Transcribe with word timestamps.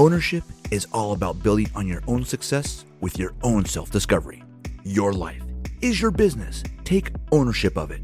Ownership 0.00 0.44
is 0.70 0.86
all 0.94 1.12
about 1.12 1.42
building 1.42 1.68
on 1.74 1.86
your 1.86 2.02
own 2.06 2.24
success 2.24 2.86
with 3.02 3.18
your 3.18 3.34
own 3.42 3.66
self 3.66 3.90
discovery. 3.90 4.42
Your 4.82 5.12
life 5.12 5.42
is 5.82 6.00
your 6.00 6.10
business. 6.10 6.62
Take 6.84 7.12
ownership 7.32 7.76
of 7.76 7.90
it. 7.90 8.00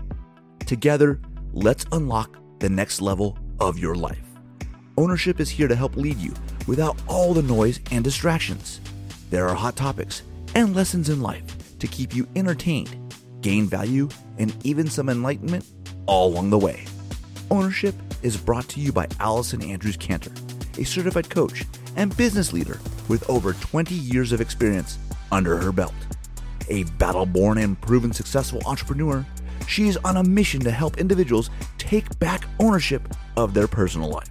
Together, 0.67 1.19
let's 1.55 1.87
unlock 1.93 2.37
the 2.59 2.69
next 2.69 3.01
level 3.01 3.39
of 3.61 3.79
your 3.79 3.95
life. 3.95 4.21
Ownership 4.99 5.41
is 5.41 5.49
here 5.49 5.69
to 5.69 5.75
help 5.75 5.97
lead 5.97 6.19
you 6.19 6.35
without 6.67 7.01
all 7.09 7.33
the 7.33 7.41
noise 7.41 7.81
and 7.91 8.05
distractions. 8.05 8.83
There 9.31 9.49
are 9.49 9.55
hot 9.55 9.75
topics 9.75 10.21
and 10.55 10.77
lessons 10.77 11.09
in 11.09 11.23
life 11.23 11.79
to 11.79 11.87
keep 11.87 12.15
you 12.15 12.29
entertained, 12.37 12.95
gain 13.41 13.65
value, 13.65 14.11
and 14.37 14.55
even 14.67 14.87
some 14.87 15.09
enlightenment 15.09 15.65
all 16.05 16.29
along 16.29 16.51
the 16.51 16.59
way. 16.59 16.85
Ownership 17.51 17.95
is 18.23 18.37
brought 18.37 18.69
to 18.69 18.81
you 18.81 18.93
by 18.93 19.07
Allison 19.19 19.63
Andrews 19.63 19.97
Cantor, 19.97 20.33
a 20.77 20.85
certified 20.85 21.31
coach 21.31 21.65
and 21.97 22.17
business 22.17 22.53
leader 22.53 22.79
with 23.09 23.29
over 23.29 23.55
20 23.55 23.95
years 23.95 24.33
of 24.33 24.41
experience 24.41 24.99
under 25.33 25.57
her 25.57 25.73
belt. 25.73 25.95
A 26.69 26.85
battle 26.85 27.27
born 27.27 27.59
and 27.59 27.81
proven 27.81 28.13
successful 28.13 28.63
entrepreneur, 28.67 29.27
she 29.67 29.89
is 29.89 29.97
on 29.99 30.17
a 30.17 30.23
mission 30.23 30.61
to 30.61 30.71
help 30.71 30.99
individuals 30.99 31.51
take 31.79 32.17
back 32.19 32.45
ownership 32.61 33.09
of 33.37 33.55
their 33.55 33.67
personal 33.67 34.09
life. 34.09 34.31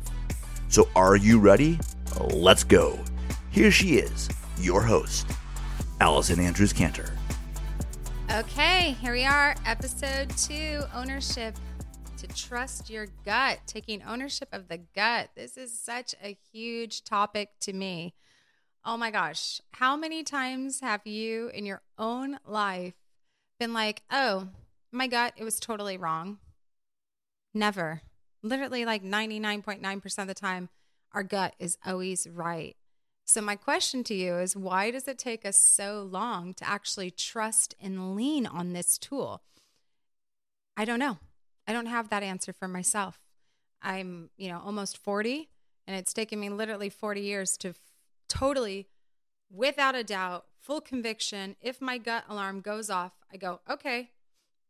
So, 0.69 0.87
are 0.95 1.15
you 1.15 1.39
ready? 1.39 1.79
Let's 2.19 2.63
go. 2.63 2.99
Here 3.51 3.71
she 3.71 3.97
is, 3.97 4.29
your 4.59 4.81
host, 4.81 5.27
Allison 6.01 6.39
Andrews 6.39 6.73
Cantor. 6.73 7.11
Okay, 8.31 8.95
here 8.99 9.13
we 9.13 9.23
are, 9.23 9.55
episode 9.65 10.29
two 10.37 10.81
ownership 10.93 11.55
to 12.25 12.35
trust 12.35 12.89
your 12.89 13.07
gut, 13.23 13.59
taking 13.65 14.03
ownership 14.03 14.49
of 14.51 14.67
the 14.67 14.79
gut. 14.95 15.29
This 15.35 15.57
is 15.57 15.77
such 15.77 16.15
a 16.23 16.37
huge 16.51 17.03
topic 17.03 17.49
to 17.61 17.73
me. 17.73 18.13
Oh 18.83 18.97
my 18.97 19.11
gosh, 19.11 19.61
how 19.71 19.95
many 19.95 20.23
times 20.23 20.79
have 20.81 21.05
you 21.05 21.49
in 21.49 21.65
your 21.65 21.81
own 21.97 22.39
life 22.45 22.93
been 23.59 23.73
like, 23.73 24.03
oh, 24.11 24.49
my 24.91 25.07
gut, 25.07 25.33
it 25.37 25.43
was 25.43 25.59
totally 25.59 25.97
wrong? 25.97 26.37
Never. 27.53 28.01
Literally, 28.43 28.85
like 28.85 29.03
99.9% 29.03 30.17
of 30.19 30.27
the 30.27 30.33
time, 30.33 30.69
our 31.13 31.23
gut 31.23 31.55
is 31.59 31.77
always 31.85 32.27
right. 32.27 32.75
So, 33.25 33.41
my 33.41 33.55
question 33.55 34.03
to 34.03 34.13
you 34.13 34.35
is 34.35 34.55
why 34.55 34.91
does 34.91 35.07
it 35.07 35.17
take 35.17 35.45
us 35.45 35.59
so 35.59 36.07
long 36.07 36.53
to 36.55 36.67
actually 36.67 37.09
trust 37.09 37.73
and 37.81 38.15
lean 38.15 38.45
on 38.45 38.73
this 38.73 38.99
tool? 38.99 39.41
I 40.77 40.85
don't 40.85 40.99
know. 40.99 41.17
I 41.67 41.73
don't 41.73 41.87
have 41.87 42.09
that 42.09 42.23
answer 42.23 42.53
for 42.53 42.67
myself. 42.67 43.19
I'm, 43.81 44.29
you 44.37 44.49
know, 44.49 44.61
almost 44.63 44.97
40, 44.97 45.49
and 45.87 45.95
it's 45.95 46.13
taken 46.13 46.39
me 46.39 46.49
literally 46.49 46.89
40 46.89 47.21
years 47.21 47.57
to 47.57 47.69
f- 47.69 47.75
totally, 48.27 48.87
without 49.51 49.95
a 49.95 50.03
doubt, 50.03 50.45
full 50.61 50.81
conviction. 50.81 51.55
If 51.61 51.81
my 51.81 51.97
gut 51.97 52.23
alarm 52.27 52.61
goes 52.61 52.89
off, 52.89 53.13
I 53.31 53.37
go, 53.37 53.61
okay, 53.69 54.11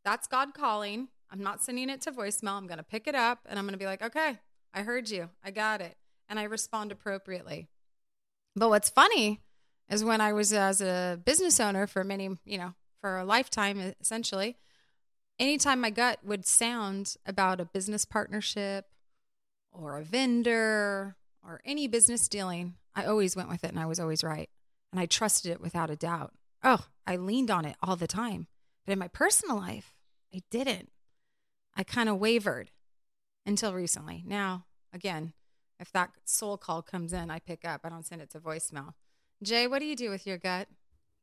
that's 0.03 0.27
God 0.27 0.53
calling. 0.53 1.09
I'm 1.31 1.41
not 1.41 1.63
sending 1.63 1.89
it 1.89 2.01
to 2.01 2.11
voicemail. 2.11 2.57
I'm 2.57 2.67
going 2.67 2.77
to 2.77 2.83
pick 2.83 3.07
it 3.07 3.15
up 3.15 3.39
and 3.45 3.57
I'm 3.57 3.65
going 3.65 3.73
to 3.73 3.79
be 3.79 3.85
like, 3.85 4.03
okay, 4.03 4.39
I 4.73 4.81
heard 4.81 5.09
you. 5.09 5.29
I 5.43 5.51
got 5.51 5.81
it. 5.81 5.97
And 6.29 6.39
I 6.39 6.43
respond 6.43 6.91
appropriately. 6.91 7.67
But 8.55 8.69
what's 8.69 8.89
funny 8.89 9.41
is 9.89 10.03
when 10.03 10.21
I 10.21 10.33
was 10.33 10.53
as 10.53 10.81
a 10.81 11.19
business 11.23 11.59
owner 11.59 11.87
for 11.87 12.03
many, 12.03 12.37
you 12.45 12.57
know, 12.57 12.73
for 13.01 13.17
a 13.17 13.25
lifetime 13.25 13.93
essentially, 13.99 14.57
anytime 15.39 15.81
my 15.81 15.89
gut 15.89 16.19
would 16.23 16.45
sound 16.45 17.15
about 17.25 17.59
a 17.59 17.65
business 17.65 18.05
partnership 18.05 18.85
or 19.71 19.97
a 19.97 20.03
vendor 20.03 21.15
or 21.43 21.61
any 21.65 21.87
business 21.87 22.27
dealing, 22.27 22.75
I 22.95 23.05
always 23.05 23.35
went 23.35 23.49
with 23.49 23.63
it 23.63 23.71
and 23.71 23.79
I 23.79 23.85
was 23.85 23.99
always 23.99 24.23
right. 24.23 24.49
And 24.91 24.99
I 24.99 25.05
trusted 25.05 25.51
it 25.51 25.61
without 25.61 25.89
a 25.89 25.95
doubt. 25.95 26.33
Oh, 26.63 26.85
I 27.05 27.17
leaned 27.17 27.51
on 27.51 27.65
it 27.65 27.75
all 27.83 27.95
the 27.95 28.07
time. 28.07 28.47
But 28.85 28.93
in 28.93 28.99
my 28.99 29.07
personal 29.07 29.57
life, 29.57 29.95
I 30.33 30.41
didn't. 30.49 30.89
I 31.75 31.83
kind 31.83 32.07
of 32.07 32.17
wavered 32.17 32.71
until 33.45 33.73
recently. 33.73 34.23
Now, 34.25 34.65
again, 34.93 35.33
if 35.79 35.91
that 35.91 36.11
soul 36.23 36.57
call 36.57 36.81
comes 36.81 37.11
in, 37.11 37.29
I 37.29 37.39
pick 37.39 37.65
up. 37.65 37.81
I 37.83 37.89
don't 37.89 38.05
send 38.05 38.21
it 38.21 38.29
to 38.31 38.39
voicemail. 38.39 38.93
Jay, 39.43 39.67
what 39.67 39.79
do 39.79 39.85
you 39.85 39.95
do 39.95 40.09
with 40.09 40.25
your 40.25 40.37
gut? 40.37 40.67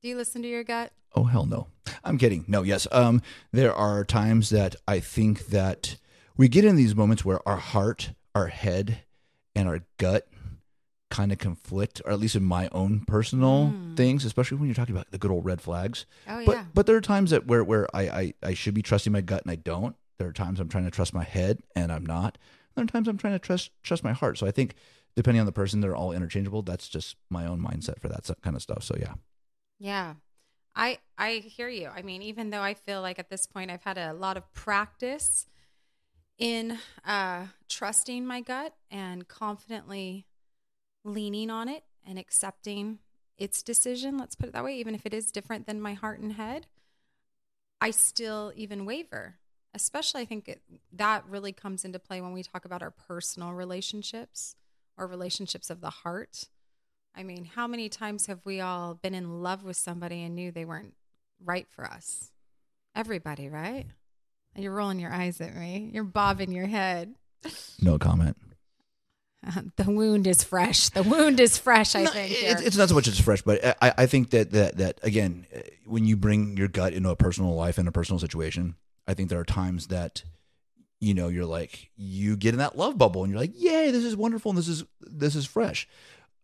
Do 0.03 0.09
you 0.09 0.16
listen 0.16 0.42
to 0.42 0.48
your 0.48 0.65
gut? 0.65 0.92
Oh 1.15 1.25
hell 1.25 1.47
no. 1.47 1.69
I'm 2.04 2.18
kidding. 2.18 2.44
No, 2.48 2.62
yes. 2.62 2.86
Um 2.92 3.22
there 3.52 3.74
are 3.74 4.04
times 4.04 4.50
that 4.50 4.76
I 4.86 5.00
think 5.00 5.46
that 5.46 5.96
we 6.36 6.48
get 6.48 6.64
in 6.64 6.76
these 6.76 6.94
moments 6.94 7.24
where 7.24 7.46
our 7.46 7.58
heart, 7.58 8.12
our 8.34 8.48
head, 8.48 9.02
and 9.54 9.68
our 9.68 9.80
gut 9.98 10.28
kind 11.10 11.30
of 11.30 11.36
conflict, 11.36 12.00
or 12.06 12.12
at 12.12 12.18
least 12.18 12.34
in 12.34 12.42
my 12.42 12.70
own 12.72 13.00
personal 13.00 13.66
mm. 13.66 13.96
things, 13.96 14.24
especially 14.24 14.56
when 14.56 14.66
you're 14.66 14.74
talking 14.74 14.94
about 14.94 15.10
the 15.10 15.18
good 15.18 15.30
old 15.30 15.44
red 15.44 15.60
flags. 15.60 16.06
Oh 16.26 16.42
but, 16.46 16.52
yeah. 16.52 16.64
But 16.72 16.86
there 16.86 16.96
are 16.96 17.02
times 17.02 17.30
that 17.30 17.46
where 17.46 17.62
where 17.62 17.86
I, 17.94 18.02
I 18.02 18.34
I 18.42 18.54
should 18.54 18.74
be 18.74 18.82
trusting 18.82 19.12
my 19.12 19.20
gut 19.20 19.42
and 19.42 19.50
I 19.50 19.56
don't. 19.56 19.94
There 20.18 20.28
are 20.28 20.32
times 20.32 20.58
I'm 20.58 20.68
trying 20.68 20.84
to 20.84 20.91
trust 20.91 21.12
my 21.12 21.24
head 21.24 21.62
and 21.76 21.92
I'm 21.92 22.06
not. 22.06 22.38
There 22.74 22.82
are 22.82 22.86
times 22.86 23.08
I'm 23.08 23.18
trying 23.18 23.34
to 23.34 23.38
trust 23.38 23.70
trust 23.82 24.02
my 24.02 24.12
heart. 24.12 24.38
So 24.38 24.46
I 24.46 24.50
think 24.50 24.74
depending 25.14 25.41
on 25.41 25.46
the 25.46 25.52
person, 25.52 25.80
they're 25.80 25.94
all 25.94 26.12
interchangeable. 26.12 26.62
That's 26.62 26.88
just 26.88 27.16
my 27.28 27.46
own 27.46 27.60
mindset 27.60 28.00
for 28.00 28.08
that 28.08 28.28
kind 28.42 28.56
of 28.56 28.62
stuff. 28.62 28.82
So 28.82 28.96
yeah. 28.98 29.14
Yeah. 29.78 30.14
I 30.75 30.99
I 31.19 31.34
hear 31.34 31.69
you. 31.69 31.88
I 31.88 32.03
mean, 32.03 32.22
even 32.22 32.50
though 32.50 32.62
I 32.62 32.75
feel 32.75 33.03
like 33.03 33.19
at 33.19 33.28
this 33.31 33.47
point 33.47 33.71
I've 33.71 33.83
had 33.83 33.99
a 33.99 34.12
lot 34.12 34.37
of 34.37 34.53
practice 34.55 35.47
in 36.38 36.78
uh, 37.05 37.47
trusting 37.69 38.27
my 38.27 38.41
gut 38.41 38.75
and 38.91 39.28
confidently 39.28 40.27
leaning 41.05 41.50
on 41.50 41.69
it 41.69 41.84
and 42.06 42.19
accepting 42.19 42.99
its 43.38 43.62
decision, 43.62 44.19
let's 44.19 44.34
put 44.34 44.49
it 44.49 44.53
that 44.53 44.65
way, 44.65 44.77
even 44.77 44.94
if 44.94 45.06
it 45.06 45.15
is 45.15 45.31
different 45.31 45.66
than 45.66 45.81
my 45.81 45.94
heart 45.94 46.21
and 46.21 46.33
head, 46.33 46.66
I 47.81 47.91
still 47.91 48.53
even 48.56 48.84
waver. 48.84 49.37
Especially, 49.75 50.21
I 50.21 50.25
think 50.27 50.49
it, 50.49 50.62
that 50.93 51.25
really 51.27 51.53
comes 51.53 51.84
into 51.84 51.99
play 51.99 52.21
when 52.21 52.33
we 52.33 52.43
talk 52.43 52.65
about 52.65 52.83
our 52.83 52.91
personal 52.91 53.53
relationships 53.53 54.54
or 54.99 55.06
relationships 55.06 55.71
of 55.71 55.81
the 55.81 55.91
heart. 55.91 56.44
I 57.14 57.22
mean, 57.22 57.44
how 57.44 57.66
many 57.66 57.88
times 57.88 58.26
have 58.26 58.40
we 58.44 58.60
all 58.60 58.94
been 58.94 59.14
in 59.14 59.42
love 59.42 59.64
with 59.64 59.76
somebody 59.76 60.22
and 60.22 60.34
knew 60.34 60.50
they 60.50 60.64
weren't 60.64 60.94
right 61.44 61.66
for 61.68 61.84
us? 61.84 62.30
Everybody, 62.94 63.48
right? 63.48 63.86
You're 64.56 64.72
rolling 64.72 64.98
your 64.98 65.12
eyes 65.12 65.40
at 65.40 65.54
me. 65.54 65.90
You're 65.92 66.04
bobbing 66.04 66.52
your 66.52 66.66
head. 66.66 67.14
No 67.80 67.98
comment. 67.98 68.36
Uh, 69.46 69.62
the 69.76 69.90
wound 69.90 70.26
is 70.26 70.44
fresh. 70.44 70.88
The 70.90 71.02
wound 71.02 71.40
is 71.40 71.58
fresh. 71.58 71.94
I 71.94 72.04
no, 72.04 72.10
think 72.10 72.32
it, 72.32 72.66
it's 72.66 72.76
not 72.76 72.88
so 72.88 72.94
much 72.94 73.08
it's 73.08 73.20
fresh, 73.20 73.42
but 73.42 73.76
I, 73.82 73.92
I 73.98 74.06
think 74.06 74.30
that 74.30 74.50
that 74.52 74.76
that 74.78 75.00
again, 75.02 75.46
when 75.86 76.06
you 76.06 76.16
bring 76.16 76.56
your 76.56 76.68
gut 76.68 76.92
into 76.92 77.10
a 77.10 77.16
personal 77.16 77.54
life 77.54 77.78
and 77.78 77.88
a 77.88 77.92
personal 77.92 78.18
situation, 78.18 78.76
I 79.06 79.14
think 79.14 79.30
there 79.30 79.40
are 79.40 79.44
times 79.44 79.88
that 79.88 80.22
you 81.00 81.14
know 81.14 81.28
you're 81.28 81.46
like 81.46 81.90
you 81.96 82.36
get 82.36 82.54
in 82.54 82.58
that 82.58 82.76
love 82.76 82.96
bubble 82.96 83.24
and 83.24 83.32
you're 83.32 83.40
like, 83.40 83.54
yay, 83.56 83.90
this 83.90 84.04
is 84.04 84.16
wonderful 84.16 84.50
and 84.50 84.58
this 84.58 84.68
is 84.68 84.84
this 85.00 85.34
is 85.34 85.46
fresh 85.46 85.88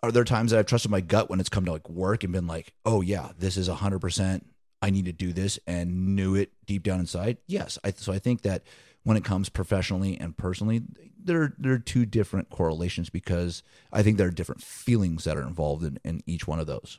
are 0.03 0.13
there 0.13 0.25
times 0.25 0.51
that 0.51 0.59
I've 0.59 0.67
trusted 0.67 0.91
my 0.91 1.01
gut 1.01 1.29
when 1.29 1.41
it's 1.41 1.49
come 1.49 1.65
to 1.65 1.73
like 1.73 1.89
work 1.89 2.25
and 2.25 2.33
been 2.33 2.47
like, 2.47 2.73
oh 2.85 3.01
yeah, 3.01 3.31
this 3.39 3.57
is 3.57 3.69
a 3.69 3.75
hundred 3.75 4.01
percent. 4.01 4.47
I 4.81 4.91
need 4.91 5.07
to 5.07 5.13
do 5.13 5.33
this 5.33 5.59
and 5.67 6.15
knew 6.15 6.37
it 6.37 6.53
deep 6.67 6.85
down 6.85 7.01
inside. 7.01 7.39
Yes, 7.49 7.79
I, 7.83 7.91
so 7.91 8.13
I 8.13 8.21
think 8.21 8.43
that 8.43 8.63
when 9.03 9.17
it 9.17 9.25
comes 9.25 9.49
professionally 9.49 10.19
and 10.21 10.37
personally, 10.37 10.83
there 11.19 11.55
there 11.59 11.73
are 11.73 11.79
two 11.79 12.07
different 12.07 12.51
correlations 12.51 13.11
because 13.11 13.63
I 13.93 14.03
think 14.03 14.19
there 14.19 14.29
are 14.29 14.33
different 14.33 14.63
feelings 14.63 15.25
that 15.25 15.37
are 15.37 15.43
involved 15.43 15.85
in, 15.85 15.99
in 16.05 16.23
each 16.27 16.47
one 16.47 16.61
of 16.61 16.67
those. 16.67 16.99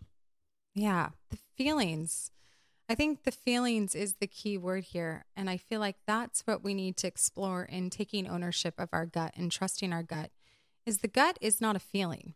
Yeah, 0.75 1.09
the 1.29 1.37
feelings. 1.57 2.31
I 2.89 2.95
think 2.95 3.23
the 3.23 3.31
feelings 3.31 3.93
is 3.93 4.15
the 4.15 4.27
key 4.27 4.57
word 4.57 4.83
here. 4.85 5.25
And 5.35 5.47
I 5.47 5.57
feel 5.57 5.79
like 5.79 5.97
that's 6.07 6.41
what 6.47 6.63
we 6.63 6.73
need 6.73 6.97
to 6.97 7.07
explore 7.07 7.63
in 7.63 7.91
taking 7.91 8.27
ownership 8.27 8.73
of 8.79 8.89
our 8.91 9.05
gut 9.05 9.33
and 9.37 9.51
trusting 9.51 9.93
our 9.93 10.01
gut. 10.01 10.31
Is 10.87 10.99
the 10.99 11.07
gut 11.07 11.37
is 11.39 11.61
not 11.61 11.75
a 11.75 11.79
feeling. 11.79 12.33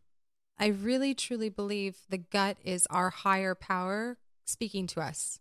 I 0.58 0.68
really 0.68 1.14
truly 1.14 1.50
believe 1.50 1.98
the 2.10 2.18
gut 2.18 2.58
is 2.64 2.88
our 2.90 3.10
higher 3.10 3.56
power 3.56 4.18
speaking 4.46 4.88
to 4.88 5.02
us 5.02 5.40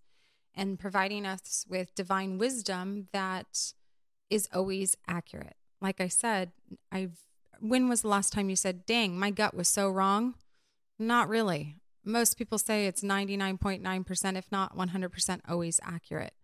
and 0.54 0.78
providing 0.78 1.26
us 1.26 1.64
with 1.68 1.94
divine 1.94 2.38
wisdom 2.38 3.08
that 3.12 3.72
is 4.30 4.48
always 4.52 4.96
accurate. 5.06 5.56
Like 5.80 6.00
I 6.00 6.08
said, 6.08 6.52
I've 6.90 7.18
when 7.60 7.88
was 7.88 8.02
the 8.02 8.08
last 8.08 8.32
time 8.32 8.50
you 8.50 8.56
said, 8.56 8.86
"Dang, 8.86 9.18
my 9.18 9.30
gut 9.30 9.54
was 9.54 9.68
so 9.68 9.88
wrong?" 9.88 10.34
Not 10.98 11.28
really. 11.28 11.80
Most 12.04 12.36
people 12.36 12.58
say 12.58 12.86
it's 12.86 13.02
99.9% 13.02 14.36
if 14.36 14.50
not 14.50 14.76
100% 14.76 15.40
always 15.48 15.80
accurate. 15.82 16.34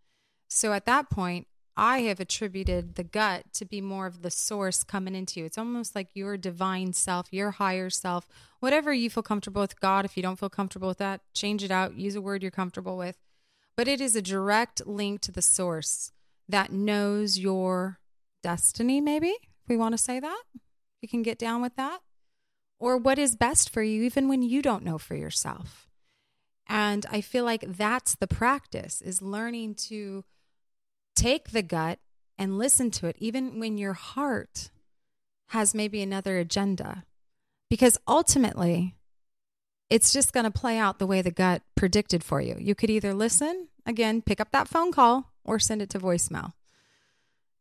So 0.48 0.72
at 0.72 0.86
that 0.86 1.10
point, 1.10 1.48
I 1.80 2.00
have 2.00 2.18
attributed 2.18 2.96
the 2.96 3.04
gut 3.04 3.44
to 3.54 3.64
be 3.64 3.80
more 3.80 4.06
of 4.06 4.22
the 4.22 4.32
source 4.32 4.82
coming 4.82 5.14
into 5.14 5.38
you. 5.38 5.46
It's 5.46 5.56
almost 5.56 5.94
like 5.94 6.08
your 6.12 6.36
divine 6.36 6.92
self, 6.92 7.28
your 7.32 7.52
higher 7.52 7.88
self, 7.88 8.28
whatever 8.58 8.92
you 8.92 9.08
feel 9.08 9.22
comfortable 9.22 9.62
with. 9.62 9.78
God, 9.80 10.04
if 10.04 10.16
you 10.16 10.22
don't 10.24 10.38
feel 10.40 10.50
comfortable 10.50 10.88
with 10.88 10.98
that, 10.98 11.20
change 11.34 11.62
it 11.62 11.70
out, 11.70 11.94
use 11.94 12.16
a 12.16 12.20
word 12.20 12.42
you're 12.42 12.50
comfortable 12.50 12.96
with. 12.96 13.16
But 13.76 13.86
it 13.86 14.00
is 14.00 14.16
a 14.16 14.22
direct 14.22 14.86
link 14.88 15.20
to 15.20 15.30
the 15.32 15.40
source 15.40 16.10
that 16.48 16.72
knows 16.72 17.38
your 17.38 18.00
destiny, 18.42 19.00
maybe, 19.00 19.28
if 19.28 19.68
we 19.68 19.76
want 19.76 19.92
to 19.92 19.98
say 19.98 20.18
that. 20.18 20.42
You 21.00 21.08
can 21.08 21.22
get 21.22 21.38
down 21.38 21.62
with 21.62 21.76
that. 21.76 22.00
or 22.80 22.96
what 22.96 23.18
is 23.18 23.36
best 23.36 23.70
for 23.70 23.82
you, 23.82 24.02
even 24.02 24.28
when 24.28 24.42
you 24.42 24.62
don't 24.62 24.84
know 24.84 24.98
for 24.98 25.14
yourself. 25.16 25.88
And 26.68 27.06
I 27.10 27.20
feel 27.20 27.44
like 27.44 27.64
that's 27.66 28.14
the 28.14 28.26
practice 28.26 29.00
is 29.00 29.22
learning 29.22 29.74
to 29.88 30.24
take 31.18 31.50
the 31.50 31.62
gut 31.62 31.98
and 32.38 32.58
listen 32.58 32.90
to 32.92 33.08
it, 33.08 33.16
even 33.18 33.58
when 33.58 33.76
your 33.76 33.94
heart 33.94 34.70
has 35.48 35.74
maybe 35.74 36.00
another 36.00 36.38
agenda. 36.38 37.04
Because 37.68 37.98
ultimately, 38.06 38.94
it's 39.90 40.12
just 40.12 40.32
going 40.32 40.44
to 40.44 40.50
play 40.50 40.78
out 40.78 40.98
the 40.98 41.06
way 41.06 41.20
the 41.20 41.30
gut 41.30 41.62
predicted 41.74 42.22
for 42.22 42.40
you. 42.40 42.56
You 42.58 42.74
could 42.74 42.90
either 42.90 43.12
listen, 43.12 43.68
again, 43.84 44.22
pick 44.22 44.40
up 44.40 44.52
that 44.52 44.68
phone 44.68 44.92
call, 44.92 45.32
or 45.44 45.58
send 45.58 45.82
it 45.82 45.90
to 45.90 45.98
voicemail. 45.98 46.52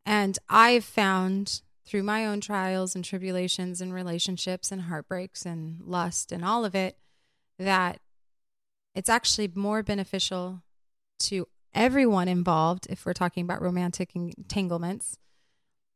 And 0.06 0.38
I've 0.50 0.86
found 0.86 1.62
through 1.86 2.04
my 2.04 2.26
own 2.26 2.42
trials 2.42 2.96
and 2.96 3.04
tribulations 3.04 3.82
and 3.82 3.94
relationships 3.94 4.72
and 4.72 4.84
heartbreaks 4.84 5.46
and 5.46 5.82
lust 5.82 6.32
and 6.32 6.44
all 6.44 6.66
of 6.66 6.76
it 6.76 6.98
that 7.58 8.02
it's 8.94 9.10
actually 9.10 9.50
more 9.56 9.82
beneficial 9.84 10.62
to 11.20 11.48
everyone 11.78 12.28
involved 12.28 12.88
if 12.90 13.06
we're 13.06 13.14
talking 13.14 13.44
about 13.44 13.62
romantic 13.62 14.16
entanglements 14.16 15.18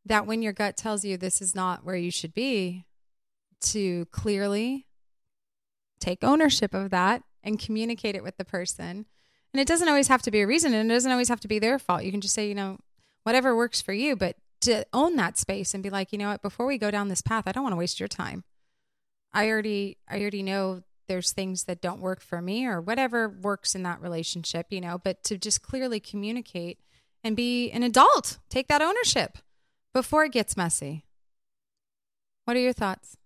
that 0.06 0.26
when 0.26 0.42
your 0.42 0.54
gut 0.54 0.78
tells 0.78 1.04
you 1.04 1.18
this 1.18 1.42
is 1.42 1.54
not 1.54 1.84
where 1.84 1.96
you 1.96 2.12
should 2.12 2.34
be 2.34 2.86
to 3.60 4.06
clearly 4.06 4.88
take 6.00 6.24
ownership 6.24 6.74
of 6.74 6.90
that 6.90 7.22
and 7.44 7.60
communicate 7.60 8.16
it 8.16 8.24
with 8.24 8.38
the 8.38 8.46
person 8.46 9.06
and 9.54 9.60
it 9.60 9.68
doesn't 9.68 9.90
always 9.90 10.08
have 10.08 10.22
to 10.22 10.32
be 10.32 10.40
a 10.40 10.48
reason 10.48 10.74
and 10.74 10.90
it 10.90 10.94
doesn't 10.94 11.12
always 11.12 11.30
have 11.30 11.42
to 11.42 11.48
be 11.48 11.60
their 11.60 11.78
fault 11.78 12.04
you 12.04 12.12
can 12.12 12.22
just 12.22 12.34
say 12.34 12.48
you 12.48 12.56
know 12.56 12.78
whatever 13.24 13.56
works 13.56 13.82
for 13.82 13.92
you 13.92 14.16
but 14.16 14.38
to 14.62 14.86
own 14.94 15.16
that 15.16 15.38
space 15.38 15.74
and 15.74 15.84
be 15.84 15.90
like, 15.90 16.12
you 16.12 16.18
know 16.18 16.30
what, 16.30 16.42
before 16.42 16.66
we 16.66 16.78
go 16.78 16.92
down 16.92 17.10
this 17.10 17.22
path, 17.22 17.44
I 17.48 17.52
don't 17.52 17.64
want 17.64 17.74
to 17.74 17.78
waste 17.78 18.00
your 18.00 18.08
time. 18.08 18.44
I 19.34 19.50
already 19.50 19.98
I 20.08 20.20
already 20.22 20.44
know 20.44 20.84
there's 21.08 21.32
things 21.32 21.66
that 21.66 21.82
don't 21.82 22.00
work 22.00 22.22
for 22.22 22.42
me 22.42 22.66
or 22.66 22.82
whatever 22.82 23.30
works 23.30 23.76
in 23.76 23.84
that 23.84 24.02
relationship, 24.02 24.68
you 24.70 24.82
know, 24.82 25.00
but 25.04 25.24
to 25.26 25.38
just 25.38 25.62
clearly 25.62 26.00
communicate 26.00 26.80
and 27.24 27.36
be 27.36 27.70
an 27.72 27.84
adult, 27.84 28.40
take 28.50 28.68
that 28.68 28.82
ownership 28.82 29.38
before 29.94 30.24
it 30.24 30.32
gets 30.32 30.58
messy. 30.58 31.06
What 32.46 32.58
are 32.58 32.62
your 32.62 32.74
thoughts? 32.74 33.18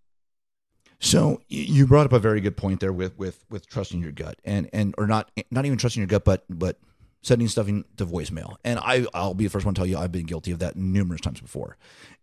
So 0.99 1.41
you 1.47 1.85
brought 1.87 2.05
up 2.05 2.13
a 2.13 2.19
very 2.19 2.41
good 2.41 2.57
point 2.57 2.79
there 2.79 2.93
with 2.93 3.17
with 3.17 3.43
with 3.49 3.67
trusting 3.67 4.01
your 4.01 4.11
gut 4.11 4.39
and 4.43 4.69
and 4.73 4.95
or 4.97 5.07
not 5.07 5.29
not 5.51 5.65
even 5.65 5.77
trusting 5.77 6.01
your 6.01 6.07
gut, 6.07 6.25
but 6.25 6.45
but 6.49 6.79
sending 7.25 7.47
stuff 7.47 7.65
to 7.65 8.05
voicemail. 8.05 8.57
And 8.63 8.79
I, 8.79 9.05
I'll 9.13 9.33
be 9.33 9.45
the 9.45 9.49
first 9.49 9.65
one 9.65 9.73
to 9.73 9.79
tell 9.79 9.87
you 9.87 9.97
I've 9.97 10.11
been 10.11 10.25
guilty 10.25 10.51
of 10.51 10.59
that 10.59 10.75
numerous 10.75 11.21
times 11.21 11.41
before. 11.41 11.75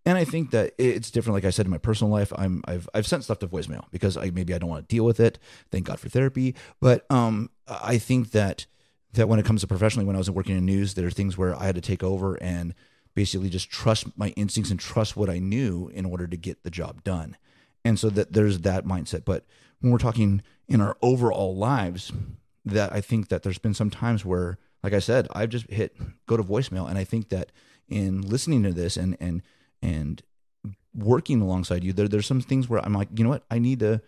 And 0.06 0.16
I 0.16 0.24
think 0.24 0.52
that 0.52 0.74
it's 0.78 1.10
different. 1.10 1.34
Like 1.34 1.44
I 1.44 1.50
said 1.50 1.66
in 1.66 1.70
my 1.70 1.78
personal 1.78 2.12
life, 2.12 2.32
I'm 2.36 2.62
I've 2.66 2.88
I've 2.94 3.06
sent 3.06 3.24
stuff 3.24 3.40
to 3.40 3.48
voicemail 3.48 3.84
because 3.90 4.16
I 4.16 4.30
maybe 4.30 4.54
I 4.54 4.58
don't 4.58 4.70
want 4.70 4.88
to 4.88 4.94
deal 4.94 5.04
with 5.04 5.20
it. 5.20 5.38
Thank 5.70 5.86
God 5.86 5.98
for 5.98 6.08
therapy. 6.08 6.54
But 6.80 7.04
um, 7.10 7.50
I 7.66 7.98
think 7.98 8.30
that 8.30 8.66
that 9.14 9.28
when 9.28 9.38
it 9.38 9.44
comes 9.44 9.60
to 9.60 9.66
professionally, 9.66 10.06
when 10.06 10.16
I 10.16 10.20
was 10.20 10.30
working 10.30 10.56
in 10.56 10.64
news, 10.64 10.94
there 10.94 11.06
are 11.06 11.10
things 11.10 11.36
where 11.36 11.54
I 11.54 11.66
had 11.66 11.74
to 11.74 11.80
take 11.80 12.02
over 12.02 12.40
and 12.42 12.74
basically 13.14 13.50
just 13.50 13.70
trust 13.70 14.06
my 14.16 14.28
instincts 14.30 14.70
and 14.70 14.80
trust 14.80 15.16
what 15.16 15.28
I 15.28 15.38
knew 15.38 15.90
in 15.92 16.06
order 16.06 16.26
to 16.26 16.36
get 16.36 16.62
the 16.62 16.70
job 16.70 17.04
done. 17.04 17.36
And 17.84 17.98
so 17.98 18.08
that 18.10 18.32
there's 18.32 18.60
that 18.60 18.86
mindset. 18.86 19.24
But 19.24 19.44
when 19.80 19.92
we're 19.92 19.98
talking 19.98 20.42
in 20.68 20.80
our 20.80 20.96
overall 21.02 21.54
lives, 21.54 22.12
that 22.64 22.92
I 22.92 23.00
think 23.00 23.28
that 23.28 23.42
there's 23.42 23.58
been 23.58 23.74
some 23.74 23.90
times 23.90 24.24
where 24.24 24.58
like 24.82 24.92
I 24.92 24.98
said, 24.98 25.28
I've 25.32 25.48
just 25.48 25.70
hit 25.70 25.96
go 26.26 26.36
to 26.36 26.42
voicemail, 26.42 26.88
and 26.88 26.98
I 26.98 27.04
think 27.04 27.28
that 27.28 27.52
in 27.88 28.22
listening 28.22 28.62
to 28.64 28.72
this 28.72 28.96
and 28.96 29.16
and 29.20 29.42
and 29.80 30.22
working 30.94 31.40
alongside 31.40 31.84
you, 31.84 31.92
there, 31.92 32.08
there's 32.08 32.26
some 32.26 32.40
things 32.40 32.68
where 32.68 32.84
I'm 32.84 32.92
like, 32.92 33.08
you 33.16 33.24
know 33.24 33.30
what, 33.30 33.44
I 33.50 33.58
need 33.58 33.80
to 33.80 34.00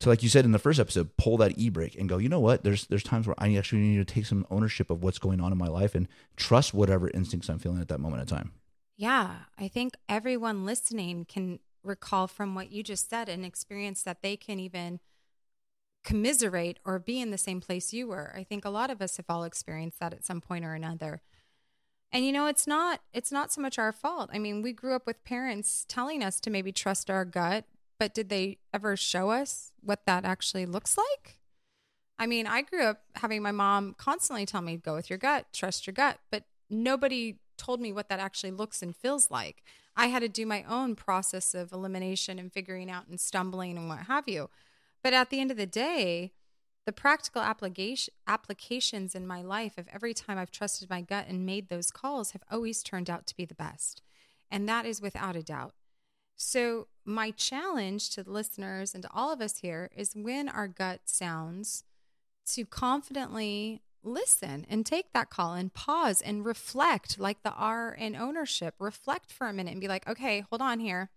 to 0.00 0.08
like 0.08 0.22
you 0.22 0.28
said 0.28 0.44
in 0.44 0.52
the 0.52 0.58
first 0.58 0.80
episode, 0.80 1.16
pull 1.16 1.36
that 1.38 1.58
e 1.58 1.68
brake 1.68 1.96
and 1.96 2.08
go. 2.08 2.18
You 2.18 2.28
know 2.28 2.40
what? 2.40 2.64
There's 2.64 2.86
there's 2.86 3.02
times 3.02 3.26
where 3.26 3.36
I 3.38 3.54
actually 3.54 3.82
need 3.82 4.06
to 4.06 4.14
take 4.14 4.26
some 4.26 4.46
ownership 4.50 4.90
of 4.90 5.02
what's 5.02 5.18
going 5.18 5.40
on 5.40 5.52
in 5.52 5.58
my 5.58 5.68
life 5.68 5.94
and 5.94 6.08
trust 6.36 6.74
whatever 6.74 7.10
instincts 7.10 7.48
I'm 7.48 7.58
feeling 7.58 7.80
at 7.80 7.88
that 7.88 8.00
moment 8.00 8.22
in 8.22 8.26
time. 8.26 8.52
Yeah, 8.96 9.30
I 9.58 9.68
think 9.68 9.94
everyone 10.08 10.64
listening 10.64 11.24
can 11.24 11.60
recall 11.82 12.28
from 12.28 12.54
what 12.54 12.70
you 12.70 12.82
just 12.82 13.10
said 13.10 13.28
an 13.28 13.44
experience 13.44 14.02
that 14.02 14.22
they 14.22 14.36
can 14.36 14.60
even 14.60 15.00
commiserate 16.04 16.78
or 16.84 16.98
be 16.98 17.20
in 17.20 17.30
the 17.30 17.38
same 17.38 17.60
place 17.60 17.92
you 17.92 18.08
were. 18.08 18.32
I 18.36 18.44
think 18.44 18.64
a 18.64 18.70
lot 18.70 18.90
of 18.90 19.00
us 19.00 19.16
have 19.18 19.26
all 19.28 19.44
experienced 19.44 20.00
that 20.00 20.12
at 20.12 20.24
some 20.24 20.40
point 20.40 20.64
or 20.64 20.74
another. 20.74 21.22
And 22.10 22.26
you 22.26 22.32
know, 22.32 22.46
it's 22.46 22.66
not 22.66 23.00
it's 23.12 23.32
not 23.32 23.52
so 23.52 23.60
much 23.60 23.78
our 23.78 23.92
fault. 23.92 24.30
I 24.32 24.38
mean, 24.38 24.62
we 24.62 24.72
grew 24.72 24.94
up 24.94 25.06
with 25.06 25.24
parents 25.24 25.86
telling 25.88 26.22
us 26.22 26.40
to 26.40 26.50
maybe 26.50 26.72
trust 26.72 27.10
our 27.10 27.24
gut, 27.24 27.64
but 27.98 28.14
did 28.14 28.28
they 28.28 28.58
ever 28.74 28.96
show 28.96 29.30
us 29.30 29.72
what 29.80 30.04
that 30.06 30.24
actually 30.24 30.66
looks 30.66 30.98
like? 30.98 31.38
I 32.18 32.26
mean, 32.26 32.46
I 32.46 32.62
grew 32.62 32.84
up 32.84 33.02
having 33.16 33.42
my 33.42 33.52
mom 33.52 33.94
constantly 33.96 34.44
tell 34.44 34.60
me 34.60 34.76
go 34.76 34.94
with 34.94 35.08
your 35.08 35.18
gut, 35.18 35.46
trust 35.52 35.86
your 35.86 35.94
gut, 35.94 36.18
but 36.30 36.44
nobody 36.68 37.38
told 37.56 37.80
me 37.80 37.92
what 37.92 38.08
that 38.08 38.20
actually 38.20 38.50
looks 38.50 38.82
and 38.82 38.94
feels 38.94 39.30
like. 39.30 39.62
I 39.96 40.06
had 40.06 40.20
to 40.20 40.28
do 40.28 40.46
my 40.46 40.64
own 40.68 40.94
process 40.94 41.54
of 41.54 41.72
elimination 41.72 42.38
and 42.38 42.52
figuring 42.52 42.90
out 42.90 43.08
and 43.08 43.20
stumbling 43.20 43.76
and 43.76 43.88
what 43.88 44.00
have 44.00 44.28
you. 44.28 44.50
But 45.02 45.12
at 45.12 45.30
the 45.30 45.40
end 45.40 45.50
of 45.50 45.56
the 45.56 45.66
day, 45.66 46.32
the 46.84 46.92
practical 46.92 47.42
application 47.42 48.14
applications 48.26 49.14
in 49.14 49.26
my 49.26 49.42
life 49.42 49.78
of 49.78 49.88
every 49.92 50.14
time 50.14 50.38
I've 50.38 50.50
trusted 50.50 50.90
my 50.90 51.00
gut 51.00 51.26
and 51.28 51.46
made 51.46 51.68
those 51.68 51.90
calls 51.90 52.32
have 52.32 52.42
always 52.50 52.82
turned 52.82 53.08
out 53.08 53.26
to 53.26 53.36
be 53.36 53.44
the 53.44 53.54
best. 53.54 54.02
And 54.50 54.68
that 54.68 54.84
is 54.84 55.00
without 55.00 55.36
a 55.36 55.42
doubt. 55.42 55.74
So, 56.36 56.88
my 57.04 57.30
challenge 57.30 58.10
to 58.10 58.22
the 58.22 58.32
listeners 58.32 58.94
and 58.94 59.02
to 59.04 59.10
all 59.14 59.32
of 59.32 59.40
us 59.40 59.58
here 59.58 59.90
is 59.94 60.16
when 60.16 60.48
our 60.48 60.66
gut 60.66 61.02
sounds 61.04 61.84
to 62.46 62.64
confidently 62.64 63.82
listen 64.02 64.66
and 64.68 64.84
take 64.84 65.12
that 65.12 65.30
call 65.30 65.54
and 65.54 65.72
pause 65.72 66.20
and 66.20 66.44
reflect, 66.44 67.18
like 67.18 67.42
the 67.42 67.52
R 67.52 67.92
in 67.92 68.16
ownership. 68.16 68.74
Reflect 68.78 69.30
for 69.30 69.46
a 69.46 69.52
minute 69.52 69.72
and 69.72 69.80
be 69.80 69.88
like, 69.88 70.08
okay, 70.08 70.44
hold 70.50 70.60
on 70.60 70.80
here. 70.80 71.10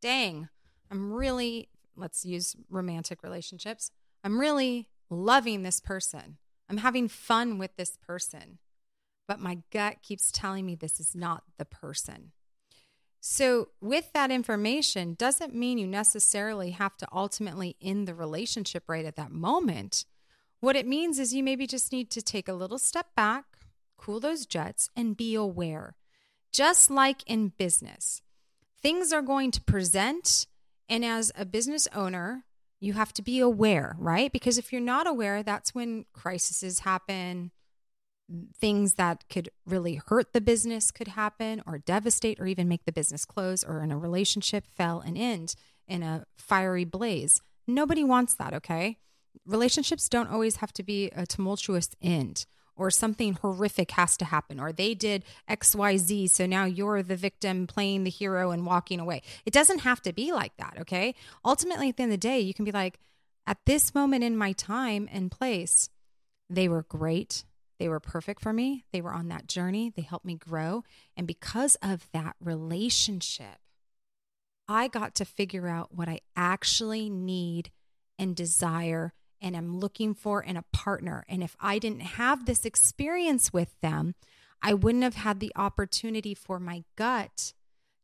Dang, 0.00 0.48
I'm 0.90 1.12
really 1.12 1.68
let's 1.96 2.24
use 2.24 2.56
romantic 2.70 3.22
relationships. 3.22 3.90
I'm 4.24 4.38
really 4.38 4.88
loving 5.10 5.62
this 5.62 5.80
person. 5.80 6.38
I'm 6.68 6.78
having 6.78 7.08
fun 7.08 7.58
with 7.58 7.76
this 7.76 7.96
person. 7.96 8.58
But 9.28 9.40
my 9.40 9.58
gut 9.72 10.02
keeps 10.02 10.30
telling 10.30 10.66
me 10.66 10.74
this 10.74 11.00
is 11.00 11.14
not 11.14 11.44
the 11.58 11.64
person. 11.64 12.32
So, 13.20 13.70
with 13.80 14.12
that 14.12 14.30
information, 14.30 15.14
doesn't 15.14 15.54
mean 15.54 15.78
you 15.78 15.86
necessarily 15.88 16.70
have 16.70 16.96
to 16.98 17.08
ultimately 17.12 17.74
end 17.82 18.06
the 18.06 18.14
relationship 18.14 18.84
right 18.86 19.04
at 19.04 19.16
that 19.16 19.32
moment. 19.32 20.04
What 20.60 20.76
it 20.76 20.86
means 20.86 21.18
is 21.18 21.34
you 21.34 21.42
maybe 21.42 21.66
just 21.66 21.90
need 21.90 22.08
to 22.12 22.22
take 22.22 22.48
a 22.48 22.54
little 22.54 22.78
step 22.78 23.08
back, 23.16 23.44
cool 23.96 24.20
those 24.20 24.46
jets, 24.46 24.90
and 24.94 25.16
be 25.16 25.34
aware. 25.34 25.96
Just 26.52 26.88
like 26.88 27.22
in 27.26 27.48
business, 27.48 28.22
things 28.80 29.12
are 29.12 29.22
going 29.22 29.50
to 29.50 29.60
present 29.60 30.46
and 30.88 31.04
as 31.04 31.32
a 31.34 31.44
business 31.44 31.88
owner, 31.94 32.44
you 32.80 32.92
have 32.92 33.12
to 33.14 33.22
be 33.22 33.40
aware, 33.40 33.96
right? 33.98 34.32
Because 34.32 34.58
if 34.58 34.72
you're 34.72 34.80
not 34.80 35.06
aware, 35.06 35.42
that's 35.42 35.74
when 35.74 36.04
crises 36.12 36.80
happen, 36.80 37.50
things 38.58 38.94
that 38.94 39.24
could 39.28 39.50
really 39.64 40.00
hurt 40.06 40.32
the 40.32 40.40
business 40.40 40.90
could 40.90 41.08
happen 41.08 41.62
or 41.66 41.78
devastate 41.78 42.40
or 42.40 42.46
even 42.46 42.68
make 42.68 42.84
the 42.84 42.92
business 42.92 43.24
close 43.24 43.62
or 43.62 43.82
in 43.82 43.92
a 43.92 43.98
relationship 43.98 44.66
fell 44.66 45.00
and 45.00 45.16
end 45.16 45.54
in 45.86 46.02
a 46.02 46.24
fiery 46.36 46.84
blaze. 46.84 47.40
Nobody 47.66 48.04
wants 48.04 48.34
that, 48.34 48.52
okay? 48.52 48.98
Relationships 49.44 50.08
don't 50.08 50.30
always 50.30 50.56
have 50.56 50.72
to 50.74 50.82
be 50.82 51.10
a 51.10 51.26
tumultuous 51.26 51.90
end 52.02 52.46
or 52.76 52.90
something 52.90 53.34
horrific 53.34 53.92
has 53.92 54.16
to 54.16 54.24
happen 54.24 54.60
or 54.60 54.72
they 54.72 54.94
did 54.94 55.24
xyz 55.48 56.30
so 56.30 56.46
now 56.46 56.64
you're 56.64 57.02
the 57.02 57.16
victim 57.16 57.66
playing 57.66 58.04
the 58.04 58.10
hero 58.10 58.50
and 58.50 58.66
walking 58.66 59.00
away. 59.00 59.22
It 59.44 59.52
doesn't 59.52 59.80
have 59.80 60.02
to 60.02 60.12
be 60.12 60.32
like 60.32 60.56
that 60.58 60.76
okay? 60.80 61.14
Ultimately 61.44 61.88
at 61.88 61.96
the 61.96 62.04
end 62.04 62.12
of 62.12 62.20
the 62.20 62.28
day 62.28 62.40
you 62.40 62.54
can 62.54 62.64
be 62.64 62.72
like 62.72 62.98
at 63.46 63.58
this 63.66 63.94
moment 63.94 64.24
in 64.24 64.36
my 64.36 64.52
time 64.52 65.08
and 65.12 65.30
place 65.30 65.88
they 66.48 66.68
were 66.68 66.82
great. 66.82 67.44
They 67.78 67.88
were 67.88 68.00
perfect 68.00 68.40
for 68.40 68.52
me. 68.52 68.84
They 68.92 69.00
were 69.00 69.12
on 69.12 69.28
that 69.28 69.48
journey. 69.48 69.92
They 69.94 70.02
helped 70.02 70.24
me 70.24 70.36
grow. 70.36 70.84
And 71.16 71.26
because 71.26 71.76
of 71.82 72.06
that 72.12 72.36
relationship 72.40 73.58
i 74.68 74.88
got 74.88 75.14
to 75.14 75.24
figure 75.24 75.68
out 75.68 75.94
what 75.94 76.08
i 76.08 76.20
actually 76.36 77.08
need 77.08 77.70
and 78.18 78.34
desire 78.34 79.12
and 79.46 79.56
I'm 79.56 79.78
looking 79.78 80.12
for 80.12 80.42
in 80.42 80.56
a 80.56 80.64
partner. 80.72 81.24
And 81.28 81.40
if 81.40 81.56
I 81.60 81.78
didn't 81.78 82.00
have 82.00 82.46
this 82.46 82.64
experience 82.64 83.52
with 83.52 83.80
them, 83.80 84.16
I 84.60 84.74
wouldn't 84.74 85.04
have 85.04 85.14
had 85.14 85.38
the 85.38 85.52
opportunity 85.54 86.34
for 86.34 86.58
my 86.58 86.82
gut 86.96 87.52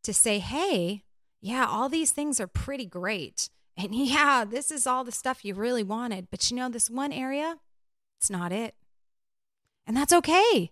to 0.04 0.14
say, 0.14 0.38
hey, 0.38 1.02
yeah, 1.40 1.66
all 1.68 1.88
these 1.88 2.12
things 2.12 2.38
are 2.40 2.46
pretty 2.46 2.86
great. 2.86 3.50
And 3.76 3.92
yeah, 3.92 4.44
this 4.44 4.70
is 4.70 4.86
all 4.86 5.02
the 5.02 5.10
stuff 5.10 5.44
you 5.44 5.54
really 5.54 5.82
wanted. 5.82 6.28
But 6.30 6.48
you 6.48 6.56
know, 6.56 6.68
this 6.68 6.88
one 6.88 7.12
area, 7.12 7.56
it's 8.20 8.30
not 8.30 8.52
it. 8.52 8.76
And 9.84 9.96
that's 9.96 10.12
okay. 10.12 10.70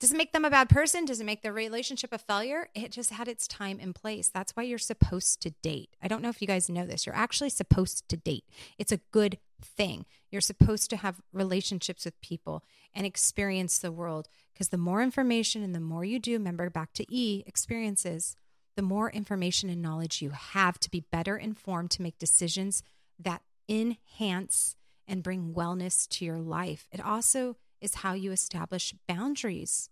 Doesn't 0.00 0.18
make 0.18 0.32
them 0.32 0.44
a 0.44 0.50
bad 0.50 0.68
person, 0.68 1.04
doesn't 1.04 1.24
make 1.24 1.42
the 1.42 1.52
relationship 1.52 2.12
a 2.12 2.18
failure. 2.18 2.66
It 2.74 2.90
just 2.90 3.10
had 3.10 3.28
its 3.28 3.46
time 3.46 3.78
and 3.80 3.94
place. 3.94 4.28
That's 4.28 4.50
why 4.56 4.64
you're 4.64 4.76
supposed 4.76 5.40
to 5.42 5.50
date. 5.62 5.90
I 6.02 6.08
don't 6.08 6.22
know 6.22 6.28
if 6.28 6.42
you 6.42 6.48
guys 6.48 6.68
know 6.68 6.84
this. 6.84 7.06
You're 7.06 7.14
actually 7.14 7.50
supposed 7.50 8.08
to 8.08 8.16
date. 8.16 8.42
It's 8.80 8.90
a 8.90 8.96
good 9.12 9.38
thing. 9.64 10.06
You're 10.30 10.40
supposed 10.40 10.90
to 10.90 10.96
have 10.96 11.20
relationships 11.32 12.04
with 12.04 12.20
people 12.20 12.64
and 12.94 13.06
experience 13.06 13.78
the 13.78 13.92
world 13.92 14.28
because 14.52 14.68
the 14.68 14.78
more 14.78 15.02
information 15.02 15.62
and 15.62 15.74
the 15.74 15.80
more 15.80 16.04
you 16.04 16.18
do, 16.18 16.32
remember 16.32 16.68
back 16.70 16.92
to 16.94 17.14
E, 17.14 17.42
experiences, 17.46 18.36
the 18.76 18.82
more 18.82 19.10
information 19.10 19.68
and 19.68 19.82
knowledge 19.82 20.22
you 20.22 20.30
have 20.30 20.78
to 20.80 20.90
be 20.90 21.04
better 21.10 21.36
informed 21.36 21.90
to 21.92 22.02
make 22.02 22.18
decisions 22.18 22.82
that 23.18 23.42
enhance 23.68 24.76
and 25.06 25.22
bring 25.22 25.52
wellness 25.54 26.08
to 26.08 26.24
your 26.24 26.38
life. 26.38 26.88
It 26.92 27.04
also 27.04 27.56
is 27.80 27.96
how 27.96 28.14
you 28.14 28.32
establish 28.32 28.94
boundaries. 29.06 29.90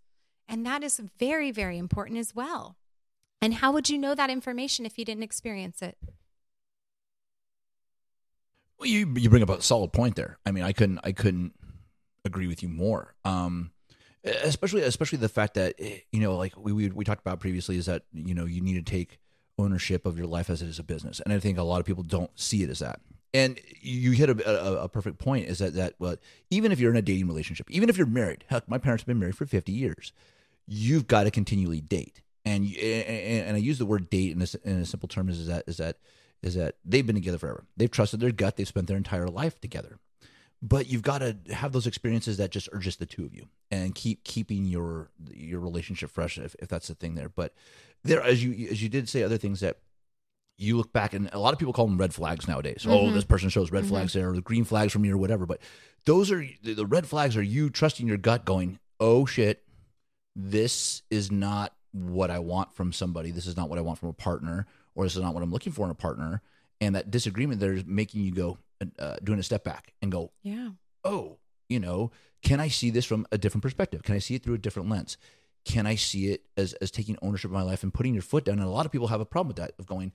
And 0.49 0.65
that 0.65 0.83
is 0.83 1.01
very, 1.19 1.51
very 1.51 1.79
important 1.79 2.19
as 2.19 2.35
well. 2.35 2.77
And 3.43 3.55
how 3.55 3.73
would 3.73 3.89
you 3.89 3.99
know 3.99 4.15
that 4.15 4.31
information 4.31 4.87
if 4.87 4.99
you 4.99 5.05
didn't 5.05 5.23
experience 5.23 5.83
it? 5.83 5.97
Well, 8.81 8.89
you 8.89 9.13
you 9.17 9.29
bring 9.29 9.43
up 9.43 9.51
a 9.51 9.61
solid 9.61 9.93
point 9.93 10.17
there. 10.17 10.39
I 10.47 10.53
mean, 10.53 10.65
I 10.65 10.73
couldn't 10.73 11.01
I 11.05 11.13
couldn't 11.13 11.53
agree 12.25 12.47
with 12.47 12.63
you 12.63 12.71
more. 12.71 13.15
Um, 13.27 13.73
especially 14.25 14.83
especially 14.83 15.19
the 15.19 15.29
fact 15.29 15.55
that 15.55 15.75
eh, 15.79 15.99
you 16.13 16.21
know, 16.21 16.35
like 16.37 16.55
we, 16.57 16.73
we 16.73 16.89
we 16.89 17.05
talked 17.05 17.21
about 17.21 17.41
previously, 17.41 17.77
is 17.77 17.87
that 17.87 18.05
you 18.15 18.35
know 18.35 18.47
you 18.47 18.63
need 18.63 18.85
to 18.85 18.91
take 18.91 19.19
ownership 19.59 20.07
of 20.07 20.17
your 20.17 20.27
life 20.27 20.49
as 20.49 20.63
it 20.63 20.69
is 20.69 20.79
a 20.79 20.83
business, 20.83 21.21
and 21.21 21.33
I 21.33 21.39
think 21.39 21.59
a 21.59 21.63
lot 21.63 21.81
of 21.81 21.87
people 21.87 22.03
don't 22.03 22.31
see 22.41 22.63
it 22.63 22.71
as 22.71 22.79
that. 22.79 23.01
And 23.33 23.61
you 23.81 24.13
hit 24.13 24.29
a, 24.29 24.51
a, 24.51 24.85
a 24.85 24.89
perfect 24.89 25.19
point. 25.19 25.47
Is 25.47 25.59
that 25.59 25.75
that 25.75 25.95
well, 25.99 26.17
even 26.49 26.73
if 26.73 26.81
you're 26.81 26.91
in 26.91 26.97
a 26.97 27.03
dating 27.03 27.29
relationship, 27.29 27.71
even 27.71 27.91
if 27.91 27.99
you're 27.99 28.07
married, 28.07 28.45
heck, 28.49 28.67
my 28.67 28.79
parents 28.79 29.03
have 29.03 29.07
been 29.07 29.19
married 29.19 29.37
for 29.37 29.45
50 29.45 29.71
years. 29.71 30.13
You've 30.67 31.07
got 31.07 31.25
to 31.25 31.31
continually 31.31 31.83
date, 31.83 32.23
and 32.47 32.65
and, 32.65 33.47
and 33.47 33.57
I 33.57 33.61
use 33.61 33.79
the 33.79 33.85
word 33.85 34.09
date 34.09 34.33
in 34.33 34.41
a, 34.41 34.69
in 34.69 34.81
a 34.81 34.87
simple 34.87 35.09
term 35.09 35.29
is 35.29 35.47
that 35.49 35.65
is 35.67 35.77
that 35.77 35.99
is 36.43 36.55
that 36.55 36.77
they've 36.85 37.07
been 37.07 37.17
together 37.17 37.39
forever. 37.39 37.65
They've 37.77 37.91
trusted 37.91 38.21
their 38.21 38.33
gut. 38.33 38.57
They've 38.57 38.69
spent 38.69 38.87
their 38.87 38.97
entire 38.97 39.29
life 39.29 39.61
together. 39.61 39.99
But 40.63 40.89
you've 40.89 41.03
got 41.03 41.19
to 41.19 41.37
have 41.53 41.73
those 41.73 41.87
experiences 41.87 42.37
that 42.37 42.51
just 42.51 42.69
are 42.73 42.79
just 42.79 42.99
the 42.99 43.07
two 43.07 43.25
of 43.25 43.35
you, 43.35 43.49
and 43.71 43.95
keep 43.95 44.25
keeping 44.25 44.67
your 44.67 45.11
your 45.33 45.59
relationship 45.61 46.11
fresh 46.11 46.37
if, 46.37 46.55
if 46.59 46.69
that's 46.69 46.89
the 46.89 46.95
thing 46.95 47.15
there. 47.15 47.31
But 47.31 47.55
there, 48.05 48.23
as 48.23 48.45
you 48.45 48.69
as 48.71 48.83
you 48.83 48.91
did 48.91 49.09
say, 49.09 49.23
other 49.23 49.39
things 49.39 49.61
that 49.61 49.79
you 50.59 50.77
look 50.77 50.93
back 50.93 51.15
and 51.15 51.31
a 51.33 51.39
lot 51.39 51.55
of 51.55 51.59
people 51.59 51.73
call 51.73 51.87
them 51.87 51.97
red 51.97 52.13
flags 52.13 52.47
nowadays. 52.47 52.85
Oh, 52.87 52.91
mm-hmm. 52.91 53.09
Oh, 53.09 53.13
this 53.13 53.25
person 53.25 53.49
shows 53.49 53.73
red 53.73 53.85
mm-hmm. 53.85 53.93
flags 53.93 54.13
there, 54.13 54.29
or 54.29 54.35
the 54.35 54.43
green 54.43 54.65
flags 54.65 54.93
for 54.93 54.99
me, 54.99 55.09
or 55.09 55.17
whatever. 55.17 55.47
But 55.47 55.63
those 56.05 56.31
are 56.31 56.45
the 56.63 56.87
red 56.87 57.07
flags. 57.07 57.39
Are 57.39 57.43
you 57.43 57.71
trusting 57.71 58.07
your 58.07 58.19
gut, 58.19 58.45
going, 58.45 58.79
"Oh 59.01 59.25
shit, 59.25 59.63
this 60.37 61.03
is 61.11 61.33
not 61.33 61.75
what 61.93 62.31
I 62.31 62.39
want 62.39 62.75
from 62.75 62.93
somebody. 62.93 63.31
This 63.31 63.47
is 63.47 63.57
not 63.57 63.69
what 63.69 63.79
I 63.79 63.83
want 63.83 63.99
from 63.99 64.11
a 64.11 64.15
partner, 64.15 64.67
or 64.95 65.05
this 65.05 65.17
is 65.17 65.23
not 65.23 65.35
what 65.35 65.43
I'm 65.43 65.53
looking 65.53 65.73
for 65.73 65.85
in 65.85 65.91
a 65.91 65.95
partner." 65.95 66.43
And 66.81 66.95
that 66.95 67.11
disagreement 67.11 67.61
there 67.61 67.75
is 67.75 67.85
making 67.85 68.23
you 68.23 68.33
go, 68.33 68.59
uh, 68.99 69.17
doing 69.23 69.39
a 69.39 69.43
step 69.43 69.65
back 69.65 69.95
and 70.01 70.11
go, 70.11 70.33
"Yeah, 70.43 70.71
oh, 71.05 71.39
you 71.69 71.81
know, 71.81 72.11
can 72.43 72.61
I 72.61 72.69
see 72.69 72.91
this 72.91 73.05
from 73.05 73.27
a 73.31 73.39
different 73.39 73.63
perspective? 73.63 74.03
Can 74.03 74.15
I 74.15 74.19
see 74.19 74.35
it 74.35 74.43
through 74.43 74.55
a 74.55 74.59
different 74.59 74.89
lens?" 74.89 75.17
Can 75.67 75.87
I 75.87 75.95
see 75.95 76.29
it 76.29 76.45
as, 76.57 76.73
as 76.75 76.91
taking 76.91 77.19
ownership 77.21 77.51
of 77.51 77.55
my 77.55 77.63
life 77.63 77.83
and 77.83 77.93
putting 77.93 78.15
your 78.15 78.23
foot 78.23 78.47
down? 78.47 78.59
And 78.59 78.67
a 78.67 78.71
lot 78.71 78.87
of 78.87 78.93
people 78.93 79.09
have 79.09 79.21
a 79.21 79.27
problem 79.27 79.49
with 79.49 79.57
that 79.57 79.73
of 79.79 79.87
going, 79.87 80.11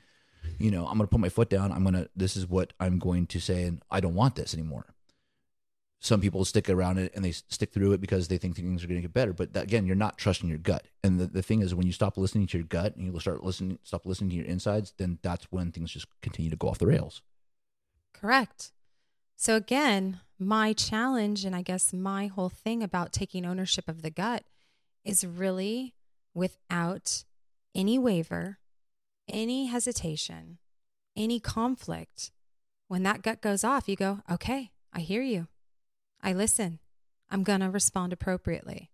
you 0.58 0.72
know, 0.72 0.88
I'm 0.88 0.98
going 0.98 1.08
to 1.08 1.12
put 1.12 1.20
my 1.20 1.30
foot 1.30 1.52
down. 1.52 1.72
I'm 1.72 1.84
going 1.84 1.94
to, 1.94 2.10
this 2.16 2.36
is 2.36 2.48
what 2.48 2.74
I'm 2.80 2.98
going 2.98 3.28
to 3.28 3.40
say. 3.40 3.64
And 3.66 3.82
I 3.92 4.00
don't 4.00 4.16
want 4.16 4.36
this 4.36 4.56
anymore. 4.56 4.95
Some 6.02 6.22
people 6.22 6.46
stick 6.46 6.70
around 6.70 7.00
it 7.00 7.14
and 7.16 7.26
they 7.26 7.32
stick 7.32 7.74
through 7.74 7.94
it 7.94 8.02
because 8.02 8.28
they 8.28 8.38
think 8.38 8.56
things 8.56 8.84
are 8.84 8.88
going 8.88 9.00
to 9.00 9.08
get 9.08 9.14
better. 9.14 9.34
But 9.34 9.54
that, 9.54 9.64
again, 9.64 9.86
you're 9.88 9.96
not 9.96 10.18
trusting 10.18 10.48
your 10.48 10.60
gut. 10.60 10.86
And 11.04 11.20
the, 11.20 11.26
the 11.26 11.42
thing 11.42 11.62
is, 11.62 11.74
when 11.74 11.88
you 11.88 11.94
stop 11.94 12.18
listening 12.18 12.48
to 12.48 12.58
your 12.58 12.68
gut 12.68 12.96
and 12.96 13.12
you 13.12 13.20
start 13.20 13.44
listening, 13.44 13.80
stop 13.84 14.06
listening 14.06 14.30
to 14.32 14.36
your 14.36 14.46
insides, 14.46 14.94
then 14.98 15.18
that's 15.24 15.46
when 15.52 15.72
things 15.72 15.92
just 15.92 16.08
continue 16.22 16.52
to 16.52 16.58
go 16.58 16.70
off 16.70 16.78
the 16.78 16.88
rails. 16.88 17.22
Correct. 18.14 18.72
So, 19.36 19.56
again, 19.56 20.20
my 20.38 20.74
challenge 20.74 21.44
and 21.44 21.56
I 21.56 21.62
guess 21.62 21.92
my 21.92 22.28
whole 22.28 22.50
thing 22.50 22.84
about 22.84 23.12
taking 23.12 23.46
ownership 23.46 23.88
of 23.88 24.02
the 24.02 24.12
gut 24.12 24.44
is 25.04 25.26
really 25.26 25.96
without 26.34 27.24
any 27.74 27.98
waiver 27.98 28.60
any 29.28 29.68
hesitation, 29.68 30.58
any 31.16 31.40
conflict, 31.40 32.32
when 32.88 33.04
that 33.04 33.22
gut 33.22 33.42
goes 33.42 33.64
off, 33.64 33.90
you 33.90 33.96
go, 33.96 34.20
okay, 34.30 34.72
I 34.94 35.00
hear 35.00 35.22
you. 35.22 35.48
I 36.26 36.34
listen. 36.34 36.80
I'm 37.30 37.44
going 37.44 37.60
to 37.60 37.70
respond 37.70 38.12
appropriately. 38.12 38.90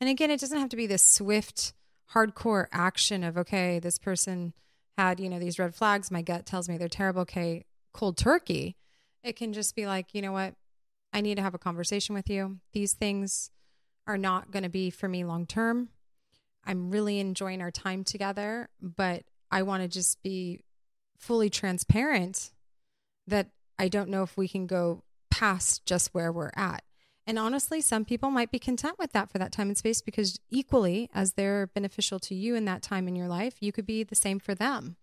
And 0.00 0.10
again, 0.10 0.30
it 0.30 0.38
doesn't 0.38 0.58
have 0.58 0.68
to 0.68 0.76
be 0.76 0.86
this 0.86 1.02
swift, 1.02 1.72
hardcore 2.12 2.66
action 2.70 3.24
of, 3.24 3.38
okay, 3.38 3.78
this 3.78 3.98
person 3.98 4.52
had, 4.98 5.18
you 5.18 5.30
know, 5.30 5.38
these 5.38 5.58
red 5.58 5.74
flags. 5.74 6.10
My 6.10 6.20
gut 6.20 6.44
tells 6.44 6.68
me 6.68 6.76
they're 6.76 6.88
terrible. 6.88 7.22
Okay, 7.22 7.64
cold 7.94 8.18
turkey. 8.18 8.76
It 9.22 9.36
can 9.36 9.54
just 9.54 9.74
be 9.74 9.86
like, 9.86 10.14
you 10.14 10.20
know 10.20 10.32
what? 10.32 10.54
I 11.12 11.22
need 11.22 11.36
to 11.36 11.42
have 11.42 11.54
a 11.54 11.58
conversation 11.58 12.14
with 12.14 12.28
you. 12.28 12.58
These 12.74 12.92
things 12.92 13.50
are 14.06 14.18
not 14.18 14.50
going 14.50 14.64
to 14.64 14.68
be 14.68 14.90
for 14.90 15.08
me 15.08 15.24
long 15.24 15.46
term. 15.46 15.88
I'm 16.66 16.90
really 16.90 17.18
enjoying 17.18 17.62
our 17.62 17.70
time 17.70 18.04
together, 18.04 18.68
but 18.82 19.22
I 19.50 19.62
want 19.62 19.82
to 19.82 19.88
just 19.88 20.22
be 20.22 20.60
fully 21.18 21.48
transparent 21.48 22.52
that 23.26 23.48
I 23.78 23.88
don't 23.88 24.10
know 24.10 24.22
if 24.22 24.36
we 24.36 24.48
can 24.48 24.66
go 24.66 25.02
past 25.34 25.84
just 25.84 26.14
where 26.14 26.30
we're 26.30 26.52
at. 26.54 26.84
And 27.26 27.40
honestly, 27.40 27.80
some 27.80 28.04
people 28.04 28.30
might 28.30 28.52
be 28.52 28.60
content 28.60 28.98
with 29.00 29.12
that 29.12 29.30
for 29.30 29.38
that 29.38 29.50
time 29.50 29.66
and 29.66 29.76
space 29.76 30.00
because 30.00 30.38
equally 30.48 31.10
as 31.12 31.32
they're 31.32 31.66
beneficial 31.66 32.20
to 32.20 32.36
you 32.36 32.54
in 32.54 32.66
that 32.66 32.82
time 32.82 33.08
in 33.08 33.16
your 33.16 33.26
life, 33.26 33.56
you 33.60 33.72
could 33.72 33.86
be 33.86 34.04
the 34.04 34.14
same 34.14 34.38
for 34.38 34.54
them. 34.54 34.96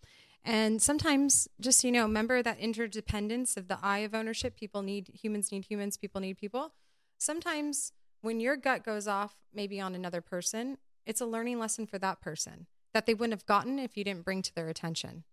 And 0.45 0.81
sometimes 0.81 1.50
just, 1.59 1.83
you 1.83 1.91
know, 1.91 2.03
remember 2.03 2.41
that 2.41 2.59
interdependence 2.59 3.57
of 3.57 3.67
the 3.67 3.77
eye 3.81 4.00
of 4.00 4.15
ownership. 4.15 4.55
People 4.55 4.81
need 4.81 5.09
humans 5.21 5.51
need 5.51 5.65
humans, 5.65 5.97
people 5.97 6.21
need 6.21 6.38
people. 6.38 6.71
Sometimes 7.17 7.91
when 8.21 8.39
your 8.39 8.55
gut 8.55 8.85
goes 8.85 9.07
off 9.07 9.35
maybe 9.53 9.81
on 9.81 9.95
another 9.95 10.21
person, 10.21 10.77
it's 11.05 11.21
a 11.21 11.25
learning 11.25 11.59
lesson 11.59 11.85
for 11.85 12.00
that 12.00 12.21
person 12.21 12.67
that 12.93 13.05
they 13.05 13.13
wouldn't 13.13 13.33
have 13.33 13.45
gotten 13.45 13.79
if 13.79 13.97
you 13.97 14.03
didn't 14.05 14.23
bring 14.23 14.41
to 14.43 14.55
their 14.55 14.69
attention. 14.69 15.23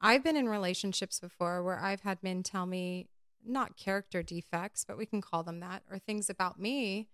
I've 0.00 0.24
been 0.24 0.36
in 0.36 0.48
relationships 0.48 1.20
before 1.20 1.62
where 1.62 1.78
I've 1.78 2.00
had 2.00 2.22
men 2.22 2.42
tell 2.42 2.64
me 2.64 3.08
not 3.46 3.76
character 3.76 4.22
defects, 4.22 4.84
but 4.84 4.98
we 4.98 5.06
can 5.06 5.20
call 5.20 5.42
them 5.42 5.60
that, 5.60 5.82
or 5.90 5.98
things 5.98 6.28
about 6.30 6.58
me 6.58 7.08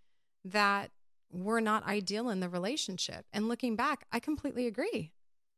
that 0.45 0.91
were 1.31 1.61
not 1.61 1.87
ideal 1.87 2.29
in 2.29 2.41
the 2.41 2.49
relationship. 2.49 3.27
And 3.33 3.49
looking 3.49 3.77
back, 3.77 4.07
I 4.13 4.21
completely 4.21 4.67
agree. 4.67 5.13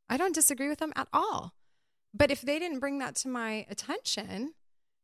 I 0.09 0.17
don't 0.17 0.33
disagree 0.33 0.69
with 0.69 0.79
them 0.79 0.93
at 0.95 1.07
all. 1.13 1.53
But 2.13 2.31
if 2.31 2.41
they 2.41 2.57
didn't 2.57 2.79
bring 2.79 2.97
that 2.99 3.15
to 3.17 3.27
my 3.27 3.65
attention 3.69 4.53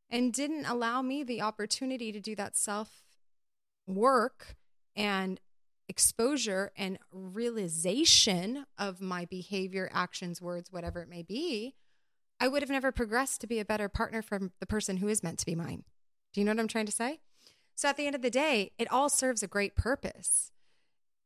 and 0.09 0.33
didn't 0.33 0.65
allow 0.65 1.01
me 1.01 1.23
the 1.23 1.41
opportunity 1.41 2.11
to 2.11 2.19
do 2.19 2.35
that 2.35 2.55
self 2.55 3.03
work 3.85 4.55
and 4.95 5.39
exposure 5.87 6.71
and 6.75 6.97
realization 7.11 8.65
of 8.77 9.01
my 9.01 9.25
behavior, 9.25 9.89
actions, 9.93 10.41
words, 10.41 10.71
whatever 10.71 11.01
it 11.01 11.09
may 11.09 11.21
be, 11.21 11.75
I 12.39 12.47
would 12.47 12.61
have 12.61 12.69
never 12.69 12.91
progressed 12.91 13.41
to 13.41 13.47
be 13.47 13.59
a 13.59 13.65
better 13.65 13.87
partner 13.87 14.21
for 14.21 14.39
the 14.59 14.65
person 14.65 14.97
who 14.97 15.07
is 15.07 15.23
meant 15.23 15.39
to 15.39 15.45
be 15.45 15.55
mine. 15.55 15.83
Do 16.33 16.41
you 16.41 16.45
know 16.45 16.51
what 16.51 16.59
I'm 16.59 16.67
trying 16.67 16.85
to 16.85 16.91
say? 16.91 17.19
So 17.75 17.89
at 17.89 17.97
the 17.97 18.05
end 18.05 18.15
of 18.15 18.21
the 18.21 18.29
day, 18.29 18.71
it 18.77 18.91
all 18.91 19.09
serves 19.09 19.43
a 19.43 19.47
great 19.47 19.75
purpose. 19.75 20.51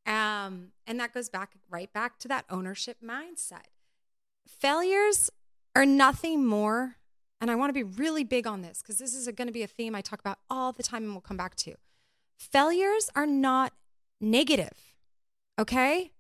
Um, 0.06 0.70
and 0.88 1.00
that 1.00 1.14
goes 1.14 1.30
back 1.30 1.52
right 1.70 1.92
back 1.94 2.20
to 2.20 2.28
that 2.28 2.46
ownership 2.50 2.98
mindset. 3.04 3.68
Failures 4.48 5.30
are 5.76 5.86
nothing 5.86 6.46
more, 6.46 6.98
and 7.40 7.52
I 7.52 7.56
want 7.56 7.70
to 7.70 7.74
be 7.74 7.84
really 7.84 8.24
big 8.24 8.48
on 8.48 8.62
this 8.62 8.82
because 8.82 8.98
this 8.98 9.14
is 9.14 9.28
going 9.28 9.48
to 9.48 9.54
be 9.54 9.64
a 9.64 9.68
theme 9.68 9.94
I 9.94 10.02
talk 10.02 10.20
about 10.20 10.40
all 10.50 10.72
the 10.72 10.84
time 10.84 11.04
and 11.04 11.12
we'll 11.12 11.22
come 11.22 11.38
back 11.38 11.56
to. 11.58 11.76
Failures 12.38 13.10
are 13.16 13.28
not 13.28 13.74
negative. 14.20 14.96
Okay? 15.60 16.12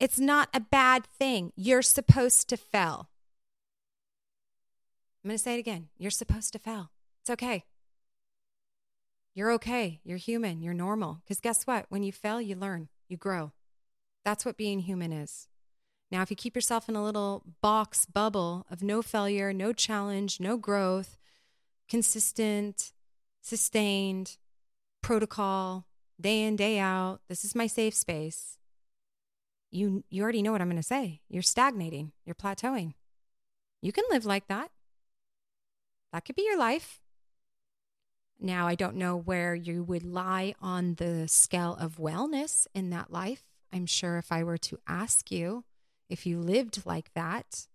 It's 0.00 0.18
not 0.18 0.48
a 0.52 0.60
bad 0.60 1.06
thing. 1.06 1.52
You're 1.54 1.82
supposed 1.82 2.48
to 2.48 2.56
fail. 2.56 3.08
I'm 5.24 5.28
going 5.28 5.38
to 5.38 5.42
say 5.42 5.54
it 5.54 5.60
again. 5.60 5.88
You're 5.96 6.10
supposed 6.10 6.52
to 6.52 6.58
fail. 6.58 6.90
It's 7.22 7.30
okay. 7.30 7.64
You're 9.34 9.52
okay. 9.52 10.00
You're 10.04 10.18
human. 10.18 10.60
You're 10.60 10.74
normal. 10.74 11.22
Because 11.24 11.40
guess 11.40 11.64
what? 11.64 11.86
When 11.88 12.02
you 12.02 12.12
fail, 12.12 12.42
you 12.42 12.54
learn, 12.54 12.88
you 13.08 13.16
grow. 13.16 13.52
That's 14.24 14.44
what 14.44 14.58
being 14.58 14.80
human 14.80 15.12
is. 15.12 15.48
Now, 16.10 16.20
if 16.20 16.30
you 16.30 16.36
keep 16.36 16.54
yourself 16.54 16.90
in 16.90 16.94
a 16.94 17.02
little 17.02 17.42
box 17.62 18.04
bubble 18.04 18.66
of 18.70 18.82
no 18.82 19.00
failure, 19.00 19.52
no 19.54 19.72
challenge, 19.72 20.40
no 20.40 20.58
growth, 20.58 21.16
consistent, 21.88 22.92
sustained, 23.40 24.36
protocol, 25.02 25.86
day 26.20 26.42
in, 26.42 26.54
day 26.54 26.78
out. 26.78 27.20
This 27.28 27.44
is 27.44 27.54
my 27.54 27.66
safe 27.66 27.94
space. 27.94 28.58
You, 29.70 30.04
you 30.10 30.22
already 30.22 30.42
know 30.42 30.52
what 30.52 30.60
I'm 30.60 30.68
going 30.68 30.76
to 30.76 30.82
say. 30.82 31.22
You're 31.28 31.42
stagnating, 31.42 32.12
you're 32.24 32.34
plateauing. 32.34 32.92
You 33.82 33.90
can 33.90 34.04
live 34.10 34.24
like 34.24 34.48
that. 34.48 34.70
That 36.14 36.24
could 36.24 36.36
be 36.36 36.44
your 36.44 36.56
life. 36.56 37.00
Now, 38.40 38.68
I 38.68 38.76
don't 38.76 38.94
know 38.94 39.16
where 39.16 39.54
you 39.54 39.82
would 39.82 40.04
lie 40.04 40.54
on 40.62 40.94
the 40.94 41.26
scale 41.26 41.76
of 41.80 41.96
wellness 41.96 42.68
in 42.72 42.90
that 42.90 43.12
life 43.12 43.42
I'm 43.72 43.86
sure 43.86 44.18
if 44.18 44.30
I 44.30 44.44
were 44.44 44.58
to 44.58 44.78
ask 44.86 45.32
you 45.32 45.64
if 46.08 46.24
you 46.24 46.38
lived 46.38 46.86
like 46.86 47.12
that, 47.14 47.66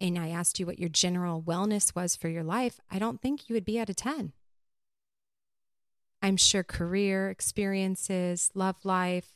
and 0.00 0.16
I 0.16 0.28
asked 0.28 0.60
you 0.60 0.66
what 0.66 0.78
your 0.78 0.88
general 0.88 1.42
wellness 1.42 1.96
was 1.96 2.14
for 2.14 2.28
your 2.28 2.44
life, 2.44 2.78
I 2.88 3.00
don't 3.00 3.20
think 3.20 3.48
you 3.48 3.54
would 3.54 3.64
be 3.64 3.80
at 3.80 3.90
a 3.90 3.94
10. 3.94 4.32
I'm 6.22 6.36
sure 6.36 6.62
career 6.62 7.28
experiences, 7.28 8.50
love 8.54 8.76
life 8.84 9.32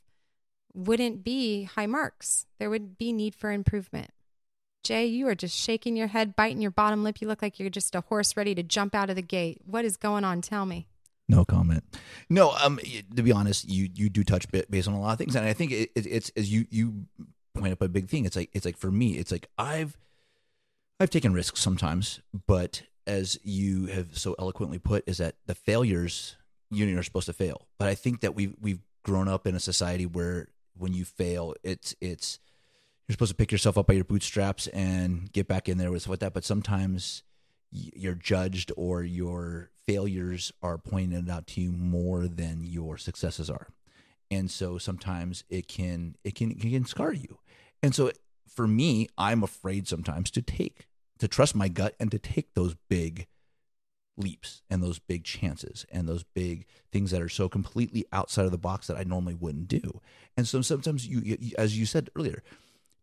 wouldn't 0.72 1.24
be 1.24 1.64
high 1.64 1.86
marks. 1.86 2.46
There 2.60 2.70
would 2.70 2.96
be 2.96 3.12
need 3.12 3.34
for 3.34 3.50
improvement. 3.50 4.13
Jay, 4.84 5.06
you 5.06 5.26
are 5.28 5.34
just 5.34 5.58
shaking 5.58 5.96
your 5.96 6.08
head, 6.08 6.36
biting 6.36 6.60
your 6.60 6.70
bottom 6.70 7.02
lip. 7.02 7.20
You 7.20 7.26
look 7.26 7.40
like 7.40 7.58
you're 7.58 7.70
just 7.70 7.94
a 7.94 8.02
horse 8.02 8.36
ready 8.36 8.54
to 8.54 8.62
jump 8.62 8.94
out 8.94 9.08
of 9.08 9.16
the 9.16 9.22
gate. 9.22 9.62
What 9.64 9.86
is 9.86 9.96
going 9.96 10.24
on? 10.24 10.42
Tell 10.42 10.66
me. 10.66 10.86
No 11.26 11.46
comment. 11.46 11.82
No, 12.28 12.52
um, 12.62 12.78
to 13.16 13.22
be 13.22 13.32
honest, 13.32 13.66
you 13.66 13.88
you 13.94 14.10
do 14.10 14.22
touch 14.22 14.46
based 14.50 14.86
on 14.86 14.94
a 14.94 15.00
lot 15.00 15.12
of 15.12 15.18
things, 15.18 15.34
and 15.34 15.46
I 15.46 15.54
think 15.54 15.72
it, 15.72 15.90
it, 15.94 16.06
it's 16.06 16.30
as 16.36 16.52
you 16.52 16.66
you 16.68 17.06
point 17.54 17.72
up 17.72 17.80
a 17.80 17.88
big 17.88 18.10
thing. 18.10 18.26
It's 18.26 18.36
like 18.36 18.50
it's 18.52 18.66
like 18.66 18.76
for 18.76 18.90
me, 18.90 19.16
it's 19.16 19.32
like 19.32 19.48
I've 19.56 19.96
I've 21.00 21.08
taken 21.08 21.32
risks 21.32 21.60
sometimes, 21.60 22.20
but 22.46 22.82
as 23.06 23.38
you 23.42 23.86
have 23.86 24.18
so 24.18 24.34
eloquently 24.38 24.78
put, 24.78 25.04
is 25.06 25.16
that 25.16 25.36
the 25.46 25.54
failures 25.54 26.36
you 26.70 26.98
are 26.98 27.02
supposed 27.02 27.26
to 27.26 27.32
fail. 27.32 27.66
But 27.78 27.88
I 27.88 27.94
think 27.94 28.20
that 28.20 28.34
we've 28.34 28.54
we've 28.60 28.82
grown 29.02 29.28
up 29.28 29.46
in 29.46 29.54
a 29.54 29.60
society 29.60 30.04
where 30.04 30.48
when 30.76 30.92
you 30.92 31.06
fail, 31.06 31.54
it's 31.62 31.94
it's 32.02 32.38
you're 33.06 33.14
supposed 33.14 33.32
to 33.32 33.36
pick 33.36 33.52
yourself 33.52 33.76
up 33.76 33.86
by 33.86 33.94
your 33.94 34.04
bootstraps 34.04 34.66
and 34.68 35.30
get 35.32 35.46
back 35.46 35.68
in 35.68 35.78
there 35.78 35.90
with 35.90 36.02
stuff 36.02 36.10
like 36.10 36.20
that. 36.20 36.34
But 36.34 36.44
sometimes 36.44 37.22
you're 37.70 38.14
judged 38.14 38.72
or 38.76 39.02
your 39.02 39.70
failures 39.86 40.52
are 40.62 40.78
pointed 40.78 41.28
out 41.28 41.46
to 41.48 41.60
you 41.60 41.72
more 41.72 42.26
than 42.26 42.64
your 42.64 42.96
successes 42.96 43.50
are, 43.50 43.68
and 44.30 44.50
so 44.50 44.78
sometimes 44.78 45.44
it 45.50 45.68
can 45.68 46.16
it 46.24 46.34
can 46.34 46.52
it 46.52 46.60
can 46.60 46.86
scar 46.86 47.12
you. 47.12 47.38
And 47.82 47.94
so 47.94 48.10
for 48.48 48.66
me, 48.66 49.08
I'm 49.18 49.42
afraid 49.42 49.86
sometimes 49.88 50.30
to 50.32 50.42
take 50.42 50.86
to 51.18 51.28
trust 51.28 51.54
my 51.54 51.68
gut 51.68 51.94
and 52.00 52.10
to 52.10 52.18
take 52.18 52.54
those 52.54 52.74
big 52.88 53.26
leaps 54.16 54.62
and 54.70 54.82
those 54.82 54.98
big 54.98 55.24
chances 55.24 55.84
and 55.90 56.08
those 56.08 56.22
big 56.22 56.66
things 56.92 57.10
that 57.10 57.20
are 57.20 57.28
so 57.28 57.48
completely 57.48 58.04
outside 58.12 58.44
of 58.44 58.52
the 58.52 58.58
box 58.58 58.86
that 58.86 58.96
I 58.96 59.02
normally 59.02 59.34
wouldn't 59.34 59.68
do. 59.68 60.00
And 60.36 60.46
so 60.46 60.62
sometimes 60.62 61.06
you 61.06 61.36
as 61.58 61.76
you 61.76 61.84
said 61.84 62.10
earlier, 62.16 62.42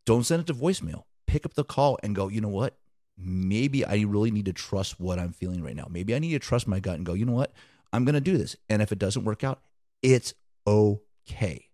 don't 0.05 0.24
send 0.24 0.41
it 0.41 0.48
to 0.48 0.53
voicemail. 0.53 1.03
Pick 1.27 1.46
up 1.46 1.53
the 1.53 1.63
call 1.63 1.98
and 2.03 2.15
go, 2.15 2.27
you 2.27 2.41
know 2.41 2.50
what? 2.50 2.77
Maybe 3.17 3.86
I 3.86 4.01
really 4.01 4.31
need 4.31 4.46
to 4.46 4.53
trust 4.53 5.00
what 5.00 5.20
I'm 5.20 5.31
feeling 5.31 5.63
right 5.63 5.75
now. 5.75 5.88
Maybe 5.89 6.15
I 6.15 6.20
need 6.20 6.31
to 6.31 6.39
trust 6.39 6.67
my 6.67 6.79
gut 6.79 6.96
and 6.96 7.05
go, 7.05 7.13
you 7.13 7.25
know 7.25 7.34
what? 7.34 7.53
I'm 7.93 8.05
going 8.05 8.15
to 8.15 8.22
do 8.22 8.38
this. 8.38 8.55
And 8.70 8.81
if 8.81 8.91
it 8.91 9.00
doesn't 9.00 9.24
work 9.24 9.43
out, 9.43 9.62
it's 10.01 10.34
okay. 10.65 11.67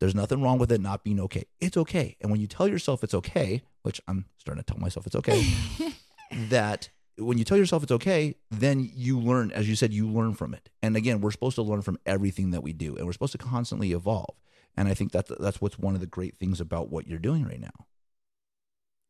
There's 0.00 0.14
nothing 0.14 0.42
wrong 0.42 0.58
with 0.58 0.72
it 0.72 0.80
not 0.80 1.04
being 1.04 1.20
okay. 1.20 1.44
It's 1.60 1.76
okay. 1.76 2.16
And 2.20 2.30
when 2.30 2.40
you 2.40 2.46
tell 2.46 2.66
yourself 2.66 3.04
it's 3.04 3.14
okay, 3.14 3.62
which 3.82 4.00
I'm 4.08 4.26
starting 4.38 4.64
to 4.64 4.72
tell 4.72 4.80
myself 4.80 5.06
it's 5.06 5.16
okay, 5.16 5.46
that 6.48 6.88
when 7.18 7.36
you 7.36 7.44
tell 7.44 7.58
yourself 7.58 7.82
it's 7.82 7.92
okay, 7.92 8.34
then 8.50 8.90
you 8.94 9.18
learn, 9.18 9.52
as 9.52 9.68
you 9.68 9.76
said, 9.76 9.92
you 9.92 10.08
learn 10.08 10.34
from 10.34 10.54
it. 10.54 10.70
And 10.82 10.96
again, 10.96 11.20
we're 11.20 11.30
supposed 11.30 11.56
to 11.56 11.62
learn 11.62 11.82
from 11.82 11.98
everything 12.06 12.50
that 12.52 12.62
we 12.62 12.72
do, 12.72 12.96
and 12.96 13.04
we're 13.04 13.12
supposed 13.12 13.32
to 13.32 13.38
constantly 13.38 13.92
evolve. 13.92 14.34
And 14.76 14.88
I 14.88 14.94
think 14.94 15.12
that 15.12 15.26
that's 15.40 15.60
what's 15.60 15.78
one 15.78 15.94
of 15.94 16.00
the 16.00 16.06
great 16.06 16.38
things 16.38 16.60
about 16.60 16.90
what 16.90 17.06
you're 17.06 17.18
doing 17.18 17.44
right 17.44 17.60
now. 17.60 17.86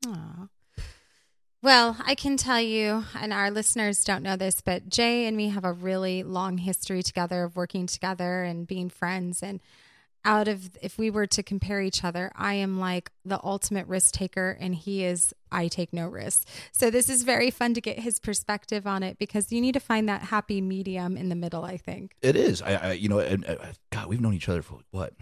Aww. 0.06 0.48
Well, 1.62 1.96
I 2.04 2.14
can 2.14 2.38
tell 2.38 2.60
you, 2.60 3.04
and 3.14 3.34
our 3.34 3.50
listeners 3.50 4.02
don't 4.02 4.22
know 4.22 4.36
this, 4.36 4.62
but 4.62 4.88
Jay 4.88 5.26
and 5.26 5.36
me 5.36 5.50
have 5.50 5.64
a 5.64 5.72
really 5.72 6.22
long 6.22 6.56
history 6.56 7.02
together 7.02 7.44
of 7.44 7.54
working 7.54 7.86
together 7.86 8.42
and 8.42 8.66
being 8.66 8.88
friends. 8.88 9.42
And 9.42 9.60
out 10.24 10.48
of 10.48 10.70
if 10.80 10.98
we 10.98 11.10
were 11.10 11.26
to 11.26 11.42
compare 11.42 11.82
each 11.82 12.02
other, 12.02 12.32
I 12.34 12.54
am 12.54 12.78
like 12.78 13.10
the 13.26 13.38
ultimate 13.44 13.86
risk 13.88 14.14
taker 14.14 14.56
and 14.58 14.74
he 14.74 15.04
is 15.04 15.34
I 15.52 15.68
take 15.68 15.92
no 15.92 16.08
risks. 16.08 16.46
So 16.72 16.90
this 16.90 17.10
is 17.10 17.24
very 17.24 17.50
fun 17.50 17.74
to 17.74 17.80
get 17.80 17.98
his 17.98 18.20
perspective 18.20 18.86
on 18.86 19.02
it 19.02 19.18
because 19.18 19.52
you 19.52 19.60
need 19.60 19.72
to 19.72 19.80
find 19.80 20.08
that 20.08 20.22
happy 20.22 20.60
medium 20.60 21.16
in 21.16 21.28
the 21.28 21.34
middle, 21.34 21.64
I 21.64 21.76
think. 21.76 22.16
It 22.22 22.36
is. 22.36 22.62
I, 22.62 22.74
I 22.74 22.92
you 22.92 23.08
know, 23.08 23.18
and, 23.18 23.44
uh, 23.46 23.56
god, 23.90 24.06
we've 24.06 24.20
known 24.20 24.34
each 24.34 24.48
other 24.48 24.62
for 24.62 24.78
what? 24.92 25.12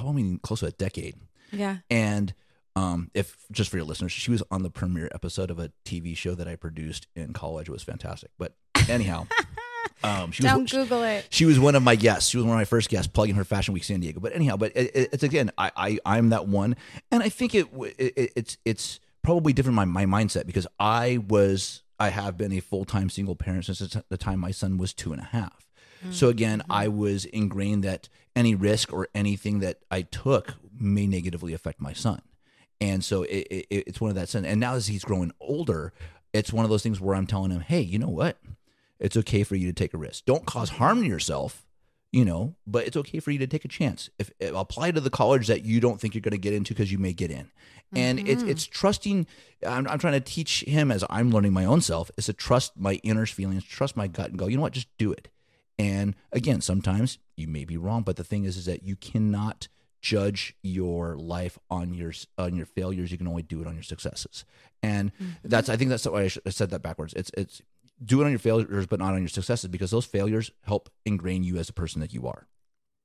Probably 0.00 0.38
close 0.42 0.60
to 0.60 0.66
a 0.66 0.70
decade. 0.70 1.16
Yeah. 1.52 1.78
And 1.90 2.34
um, 2.76 3.10
if 3.14 3.36
just 3.50 3.70
for 3.70 3.76
your 3.76 3.86
listeners, 3.86 4.12
she 4.12 4.30
was 4.30 4.42
on 4.50 4.62
the 4.62 4.70
premiere 4.70 5.08
episode 5.14 5.50
of 5.50 5.58
a 5.58 5.72
TV 5.84 6.16
show 6.16 6.34
that 6.34 6.46
I 6.46 6.56
produced 6.56 7.06
in 7.16 7.32
college. 7.32 7.68
It 7.68 7.72
was 7.72 7.82
fantastic. 7.82 8.30
But 8.38 8.54
anyhow, 8.88 9.26
Um, 10.02 10.30
she 10.30 10.42
Don't 10.42 10.62
was, 10.62 10.72
Google 10.72 11.02
it. 11.02 11.26
She 11.30 11.44
was 11.44 11.58
one 11.58 11.74
of 11.74 11.82
my 11.82 11.96
guests. 11.96 12.30
She 12.30 12.36
was 12.36 12.44
one 12.46 12.54
of 12.54 12.60
my 12.60 12.64
first 12.64 12.88
guests 12.88 13.08
plugging 13.08 13.34
her 13.34 13.44
Fashion 13.44 13.74
Week 13.74 13.84
San 13.84 14.00
Diego. 14.00 14.20
But 14.20 14.34
anyhow, 14.34 14.56
but 14.56 14.72
it, 14.76 15.10
it's 15.12 15.22
again, 15.22 15.50
I, 15.58 15.70
I 15.76 15.98
I'm 16.04 16.30
that 16.30 16.46
one, 16.46 16.76
and 17.10 17.22
I 17.22 17.28
think 17.28 17.54
it, 17.54 17.66
it 17.98 18.32
it's 18.36 18.58
it's 18.64 19.00
probably 19.22 19.52
different 19.52 19.76
my 19.76 19.84
my 19.84 20.04
mindset 20.04 20.46
because 20.46 20.66
I 20.78 21.18
was 21.28 21.82
I 21.98 22.10
have 22.10 22.36
been 22.36 22.52
a 22.52 22.60
full 22.60 22.84
time 22.84 23.10
single 23.10 23.34
parent 23.34 23.64
since 23.64 23.96
the 24.08 24.16
time 24.16 24.38
my 24.38 24.52
son 24.52 24.78
was 24.78 24.92
two 24.92 25.12
and 25.12 25.20
a 25.20 25.24
half. 25.24 25.67
Mm-hmm. 26.00 26.12
So 26.12 26.28
again, 26.28 26.62
I 26.70 26.88
was 26.88 27.24
ingrained 27.24 27.84
that 27.84 28.08
any 28.36 28.54
risk 28.54 28.92
or 28.92 29.08
anything 29.14 29.60
that 29.60 29.78
I 29.90 30.02
took 30.02 30.54
may 30.78 31.06
negatively 31.06 31.54
affect 31.54 31.80
my 31.80 31.92
son, 31.92 32.22
and 32.80 33.02
so 33.04 33.22
it, 33.24 33.46
it, 33.50 33.66
it's 33.70 34.00
one 34.00 34.10
of 34.10 34.16
that 34.16 34.28
sense. 34.28 34.46
And 34.46 34.60
now 34.60 34.74
as 34.74 34.86
he's 34.86 35.04
growing 35.04 35.32
older, 35.40 35.92
it's 36.32 36.52
one 36.52 36.64
of 36.64 36.70
those 36.70 36.82
things 36.82 37.00
where 37.00 37.16
I'm 37.16 37.26
telling 37.26 37.50
him, 37.50 37.60
hey, 37.60 37.80
you 37.80 37.98
know 37.98 38.08
what? 38.08 38.38
it's 39.00 39.16
okay 39.16 39.42
for 39.42 39.56
you 39.56 39.66
to 39.66 39.72
take 39.72 39.94
a 39.94 39.98
risk. 39.98 40.24
Don't 40.24 40.46
cause 40.46 40.70
harm 40.70 41.02
to 41.02 41.06
yourself, 41.06 41.66
you 42.12 42.24
know, 42.24 42.54
but 42.66 42.86
it's 42.86 42.96
okay 42.96 43.20
for 43.20 43.30
you 43.30 43.38
to 43.38 43.46
take 43.46 43.64
a 43.64 43.68
chance. 43.68 44.10
If, 44.18 44.30
if 44.40 44.54
apply 44.54 44.90
to 44.92 45.00
the 45.00 45.10
college 45.10 45.46
that 45.46 45.64
you 45.64 45.80
don't 45.80 46.00
think 46.00 46.14
you're 46.14 46.22
going 46.22 46.32
to 46.32 46.38
get 46.38 46.54
into 46.54 46.74
because 46.74 46.90
you 46.90 46.98
may 46.98 47.12
get 47.12 47.30
in, 47.30 47.50
and 47.94 48.18
mm-hmm. 48.18 48.28
it's 48.28 48.42
it's 48.42 48.66
trusting. 48.66 49.26
I'm, 49.66 49.86
I'm 49.88 49.98
trying 49.98 50.14
to 50.14 50.20
teach 50.20 50.64
him 50.64 50.90
as 50.90 51.04
I'm 51.08 51.30
learning 51.30 51.52
my 51.52 51.64
own 51.64 51.80
self 51.80 52.10
is 52.16 52.26
to 52.26 52.32
trust 52.32 52.72
my 52.76 52.94
inner 53.02 53.26
feelings, 53.26 53.64
trust 53.64 53.96
my 53.96 54.08
gut, 54.08 54.30
and 54.30 54.38
go. 54.38 54.46
You 54.46 54.56
know 54.56 54.62
what? 54.62 54.72
Just 54.72 54.88
do 54.98 55.12
it. 55.12 55.28
And 55.78 56.16
again, 56.32 56.60
sometimes 56.60 57.18
you 57.36 57.46
may 57.46 57.64
be 57.64 57.76
wrong, 57.76 58.02
but 58.02 58.16
the 58.16 58.24
thing 58.24 58.44
is, 58.44 58.56
is 58.56 58.64
that 58.66 58.82
you 58.82 58.96
cannot 58.96 59.68
judge 60.00 60.54
your 60.62 61.16
life 61.16 61.58
on 61.70 61.94
your 61.94 62.12
on 62.36 62.56
your 62.56 62.66
failures. 62.66 63.10
You 63.10 63.18
can 63.18 63.28
only 63.28 63.42
do 63.42 63.60
it 63.60 63.66
on 63.66 63.74
your 63.74 63.82
successes, 63.82 64.44
and 64.82 65.12
mm-hmm. 65.14 65.32
that's 65.44 65.68
I 65.68 65.76
think 65.76 65.90
that's 65.90 66.06
why 66.06 66.22
I, 66.22 66.50
said 66.50 66.70
that 66.70 66.82
backwards. 66.82 67.14
It's 67.14 67.30
it's 67.36 67.62
do 68.04 68.20
it 68.20 68.24
on 68.24 68.30
your 68.30 68.38
failures, 68.38 68.86
but 68.86 69.00
not 69.00 69.14
on 69.14 69.20
your 69.20 69.28
successes, 69.28 69.68
because 69.68 69.90
those 69.90 70.04
failures 70.04 70.50
help 70.62 70.88
ingrain 71.04 71.42
you 71.42 71.58
as 71.58 71.66
the 71.66 71.72
person 71.72 72.00
that 72.00 72.12
you 72.12 72.26
are. 72.26 72.46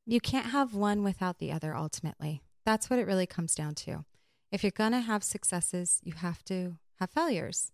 You 0.06 0.20
can't 0.20 0.48
have 0.48 0.76
one 0.76 1.04
without 1.04 1.40
the 1.40 1.52
other, 1.52 1.76
ultimately. 1.76 2.42
That's 2.66 2.90
what 2.90 3.00
it 3.00 3.08
really 3.08 3.26
comes 3.26 3.56
down 3.56 3.76
to. 3.76 4.06
If 4.52 4.64
you're 4.64 4.72
going 4.72 4.92
to 4.92 5.00
have 5.00 5.24
successes, 5.24 6.00
you 6.04 6.14
have 6.14 6.44
to 6.46 6.78
have 7.00 7.10
failures. 7.10 7.72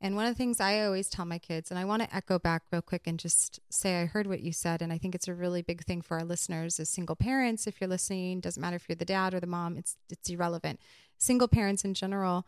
And 0.00 0.14
one 0.14 0.26
of 0.26 0.34
the 0.34 0.38
things 0.38 0.60
I 0.60 0.82
always 0.82 1.08
tell 1.08 1.24
my 1.24 1.38
kids, 1.38 1.70
and 1.70 1.78
I 1.78 1.86
want 1.86 2.02
to 2.02 2.14
echo 2.14 2.38
back 2.38 2.64
real 2.70 2.82
quick 2.82 3.06
and 3.06 3.18
just 3.18 3.60
say 3.70 4.02
I 4.02 4.04
heard 4.06 4.26
what 4.26 4.40
you 4.40 4.52
said, 4.52 4.82
and 4.82 4.92
I 4.92 4.98
think 4.98 5.14
it's 5.14 5.28
a 5.28 5.34
really 5.34 5.62
big 5.62 5.84
thing 5.84 6.02
for 6.02 6.18
our 6.18 6.24
listeners 6.24 6.78
as 6.78 6.90
single 6.90 7.16
parents. 7.16 7.66
If 7.66 7.80
you're 7.80 7.88
listening, 7.88 8.40
doesn't 8.40 8.60
matter 8.60 8.76
if 8.76 8.86
you're 8.88 8.96
the 8.96 9.06
dad 9.06 9.32
or 9.32 9.40
the 9.40 9.46
mom, 9.46 9.76
it's 9.76 9.96
it's 10.10 10.28
irrelevant. 10.28 10.80
Single 11.18 11.48
parents 11.48 11.84
in 11.84 11.94
general, 11.94 12.46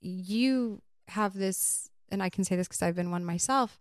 you 0.00 0.80
have 1.08 1.34
this 1.34 1.90
and 2.10 2.22
I 2.22 2.28
can 2.28 2.44
say 2.44 2.56
this 2.56 2.68
because 2.68 2.82
I've 2.82 2.94
been 2.96 3.10
one 3.10 3.24
myself, 3.24 3.80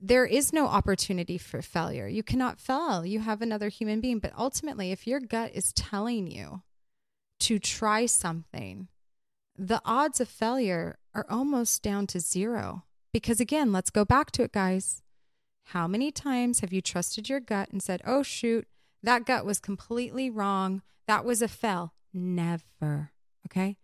there 0.00 0.24
is 0.24 0.52
no 0.52 0.66
opportunity 0.66 1.36
for 1.36 1.60
failure. 1.60 2.08
You 2.08 2.22
cannot 2.22 2.60
fail. 2.60 3.04
You 3.04 3.20
have 3.20 3.42
another 3.42 3.68
human 3.68 4.00
being. 4.00 4.18
But 4.18 4.32
ultimately, 4.36 4.92
if 4.92 5.06
your 5.06 5.20
gut 5.20 5.52
is 5.54 5.72
telling 5.72 6.30
you 6.30 6.62
to 7.40 7.58
try 7.58 8.06
something, 8.06 8.88
the 9.60 9.82
odds 9.84 10.20
of 10.20 10.28
failure 10.28 10.98
are 11.14 11.26
almost 11.28 11.82
down 11.82 12.06
to 12.06 12.18
zero. 12.18 12.84
Because 13.12 13.40
again, 13.40 13.72
let's 13.72 13.90
go 13.90 14.06
back 14.06 14.30
to 14.32 14.42
it, 14.42 14.52
guys. 14.52 15.02
How 15.66 15.86
many 15.86 16.10
times 16.10 16.60
have 16.60 16.72
you 16.72 16.80
trusted 16.80 17.28
your 17.28 17.40
gut 17.40 17.68
and 17.70 17.82
said, 17.82 18.00
oh, 18.06 18.22
shoot, 18.22 18.66
that 19.02 19.26
gut 19.26 19.44
was 19.44 19.60
completely 19.60 20.30
wrong? 20.30 20.80
That 21.06 21.26
was 21.26 21.42
a 21.42 21.48
fail? 21.48 21.92
Never. 22.14 23.10
Okay. 23.46 23.76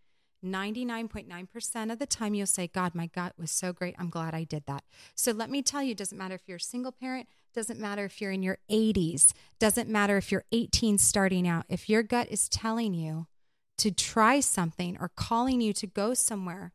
99.9% 0.42 1.92
of 1.92 1.98
the 1.98 2.06
time 2.06 2.34
you'll 2.34 2.46
say, 2.46 2.68
God, 2.68 2.94
my 2.94 3.08
gut 3.08 3.34
was 3.38 3.50
so 3.50 3.74
great. 3.74 3.96
I'm 3.98 4.08
glad 4.08 4.32
I 4.32 4.44
did 4.44 4.64
that. 4.66 4.82
So 5.14 5.32
let 5.32 5.50
me 5.50 5.60
tell 5.60 5.82
you, 5.82 5.90
it 5.90 5.98
doesn't 5.98 6.16
matter 6.16 6.36
if 6.36 6.48
you're 6.48 6.56
a 6.56 6.60
single 6.60 6.92
parent, 6.92 7.28
doesn't 7.54 7.78
matter 7.78 8.04
if 8.06 8.20
you're 8.20 8.30
in 8.30 8.42
your 8.42 8.58
80s, 8.70 9.32
doesn't 9.58 9.90
matter 9.90 10.16
if 10.16 10.32
you're 10.32 10.44
18 10.52 10.96
starting 10.96 11.46
out. 11.46 11.66
If 11.68 11.90
your 11.90 12.02
gut 12.02 12.28
is 12.30 12.48
telling 12.48 12.94
you 12.94 13.26
to 13.78 13.90
try 13.90 14.40
something 14.40 14.96
or 15.00 15.08
calling 15.08 15.60
you 15.60 15.72
to 15.74 15.86
go 15.86 16.14
somewhere, 16.14 16.72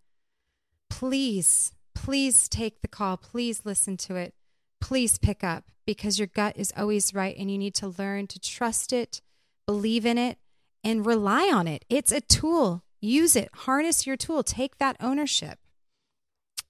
please, 0.89 1.71
please 1.95 2.47
take 2.47 2.81
the 2.81 2.87
call. 2.87 3.17
Please 3.17 3.61
listen 3.65 3.97
to 3.97 4.15
it. 4.15 4.33
Please 4.79 5.17
pick 5.17 5.43
up 5.43 5.65
because 5.85 6.19
your 6.19 6.27
gut 6.27 6.57
is 6.57 6.73
always 6.75 7.13
right 7.13 7.35
and 7.37 7.51
you 7.51 7.57
need 7.57 7.75
to 7.75 7.87
learn 7.87 8.27
to 8.27 8.39
trust 8.39 8.93
it, 8.93 9.21
believe 9.65 10.05
in 10.05 10.17
it, 10.17 10.37
and 10.83 11.05
rely 11.05 11.51
on 11.53 11.67
it. 11.67 11.85
It's 11.89 12.11
a 12.11 12.21
tool 12.21 12.83
Use 13.01 13.35
it, 13.35 13.49
harness 13.53 14.05
your 14.05 14.15
tool, 14.15 14.43
take 14.43 14.77
that 14.77 14.95
ownership. 14.99 15.57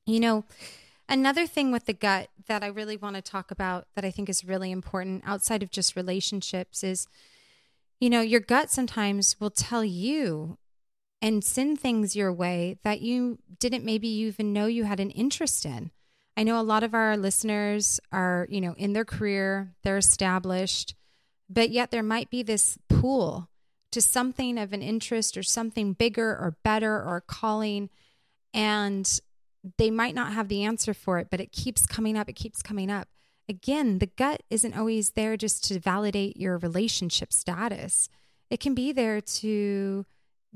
You 0.06 0.22
know, 0.22 0.46
another 1.10 1.46
thing 1.46 1.74
with 1.74 1.86
the 1.86 1.94
gut 1.94 2.30
that 2.48 2.64
I 2.64 2.68
really 2.68 2.96
want 2.96 3.18
to 3.18 3.22
talk 3.22 3.52
about 3.52 3.88
that 3.96 4.06
I 4.06 4.12
think 4.12 4.30
is 4.30 4.46
really 4.46 4.72
important 4.72 5.24
outside 5.26 5.62
of 5.62 5.72
just 5.72 5.98
relationships 5.98 6.86
is 6.86 7.06
You 8.02 8.10
know, 8.10 8.22
your 8.22 8.40
gut 8.40 8.72
sometimes 8.72 9.40
will 9.40 9.52
tell 9.52 9.86
you 9.86 10.58
and 11.22 11.44
send 11.44 11.80
things 11.80 12.16
your 12.16 12.34
way 12.34 12.80
that 12.84 13.02
you 13.02 13.38
didn't 13.60 13.86
maybe 13.86 14.08
even 14.08 14.52
know 14.52 14.66
you 14.66 14.86
had 14.86 15.00
an 15.00 15.12
interest 15.12 15.66
in. 15.66 15.92
I 16.36 16.42
know 16.42 16.60
a 16.60 16.64
lot 16.64 16.82
of 16.82 16.96
our 16.96 17.16
listeners 17.16 18.00
are, 18.12 18.48
you 18.50 18.60
know, 18.60 18.74
in 18.76 18.94
their 18.94 19.06
career, 19.06 19.76
they're 19.84 19.98
established, 19.98 20.96
but 21.48 21.70
yet 21.70 21.92
there 21.92 22.02
might 22.02 22.32
be 22.32 22.42
this 22.42 22.80
pull 22.90 23.50
to 23.92 24.02
something 24.02 24.58
of 24.58 24.74
an 24.74 24.82
interest 24.82 25.38
or 25.38 25.44
something 25.44 25.94
bigger 25.94 26.30
or 26.30 26.58
better 26.64 26.96
or 26.96 27.22
calling 27.22 27.92
and 28.52 29.20
they 29.78 29.92
might 29.92 30.16
not 30.16 30.34
have 30.34 30.48
the 30.48 30.64
answer 30.64 30.96
for 30.96 31.20
it, 31.20 31.28
but 31.30 31.40
it 31.40 31.52
keeps 31.52 31.86
coming 31.86 32.18
up, 32.18 32.28
it 32.28 32.34
keeps 32.34 32.64
coming 32.64 32.90
up. 32.90 33.08
Again, 33.52 34.00
the 34.00 34.06
gut 34.06 34.44
isn't 34.50 34.78
always 34.78 35.10
there 35.10 35.36
just 35.36 35.66
to 35.66 35.78
validate 35.78 36.38
your 36.38 36.58
relationship 36.58 37.34
status. 37.34 38.08
It 38.50 38.62
can 38.62 38.74
be 38.74 38.94
there 38.94 39.20
to 39.20 40.06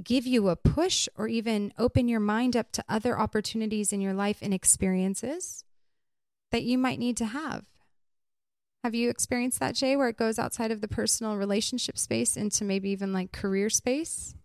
give 0.02 0.26
you 0.26 0.48
a 0.48 0.56
push 0.56 1.10
or 1.18 1.28
even 1.28 1.74
open 1.78 2.08
your 2.08 2.22
mind 2.22 2.56
up 2.56 2.72
to 2.72 2.86
other 2.88 3.20
opportunities 3.20 3.92
in 3.92 4.00
your 4.00 4.14
life 4.14 4.38
and 4.42 4.54
experiences 4.54 5.66
that 6.54 6.64
you 6.64 6.78
might 6.78 6.98
need 6.98 7.18
to 7.18 7.26
have. 7.26 7.66
Have 8.86 8.96
you 8.96 9.10
experienced 9.10 9.60
that, 9.60 9.76
Jay, 9.76 9.98
where 9.98 10.08
it 10.08 10.16
goes 10.16 10.40
outside 10.40 10.72
of 10.72 10.80
the 10.80 10.88
personal 10.88 11.36
relationship 11.36 11.98
space 11.98 12.38
into 12.38 12.64
maybe 12.64 12.92
even 12.92 13.12
like 13.12 13.34
career 13.34 13.70
space? 13.70 14.36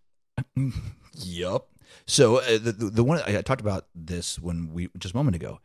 yep. 1.13 1.67
So 2.05 2.39
uh, 2.39 2.57
the, 2.57 2.73
the 2.73 3.03
one 3.05 3.21
I 3.25 3.41
talked 3.43 3.61
about 3.61 3.87
this 3.95 4.37
when 4.39 4.73
we 4.73 4.89
just 4.97 5.13
a 5.13 5.17
moment 5.17 5.37
ago. 5.37 5.61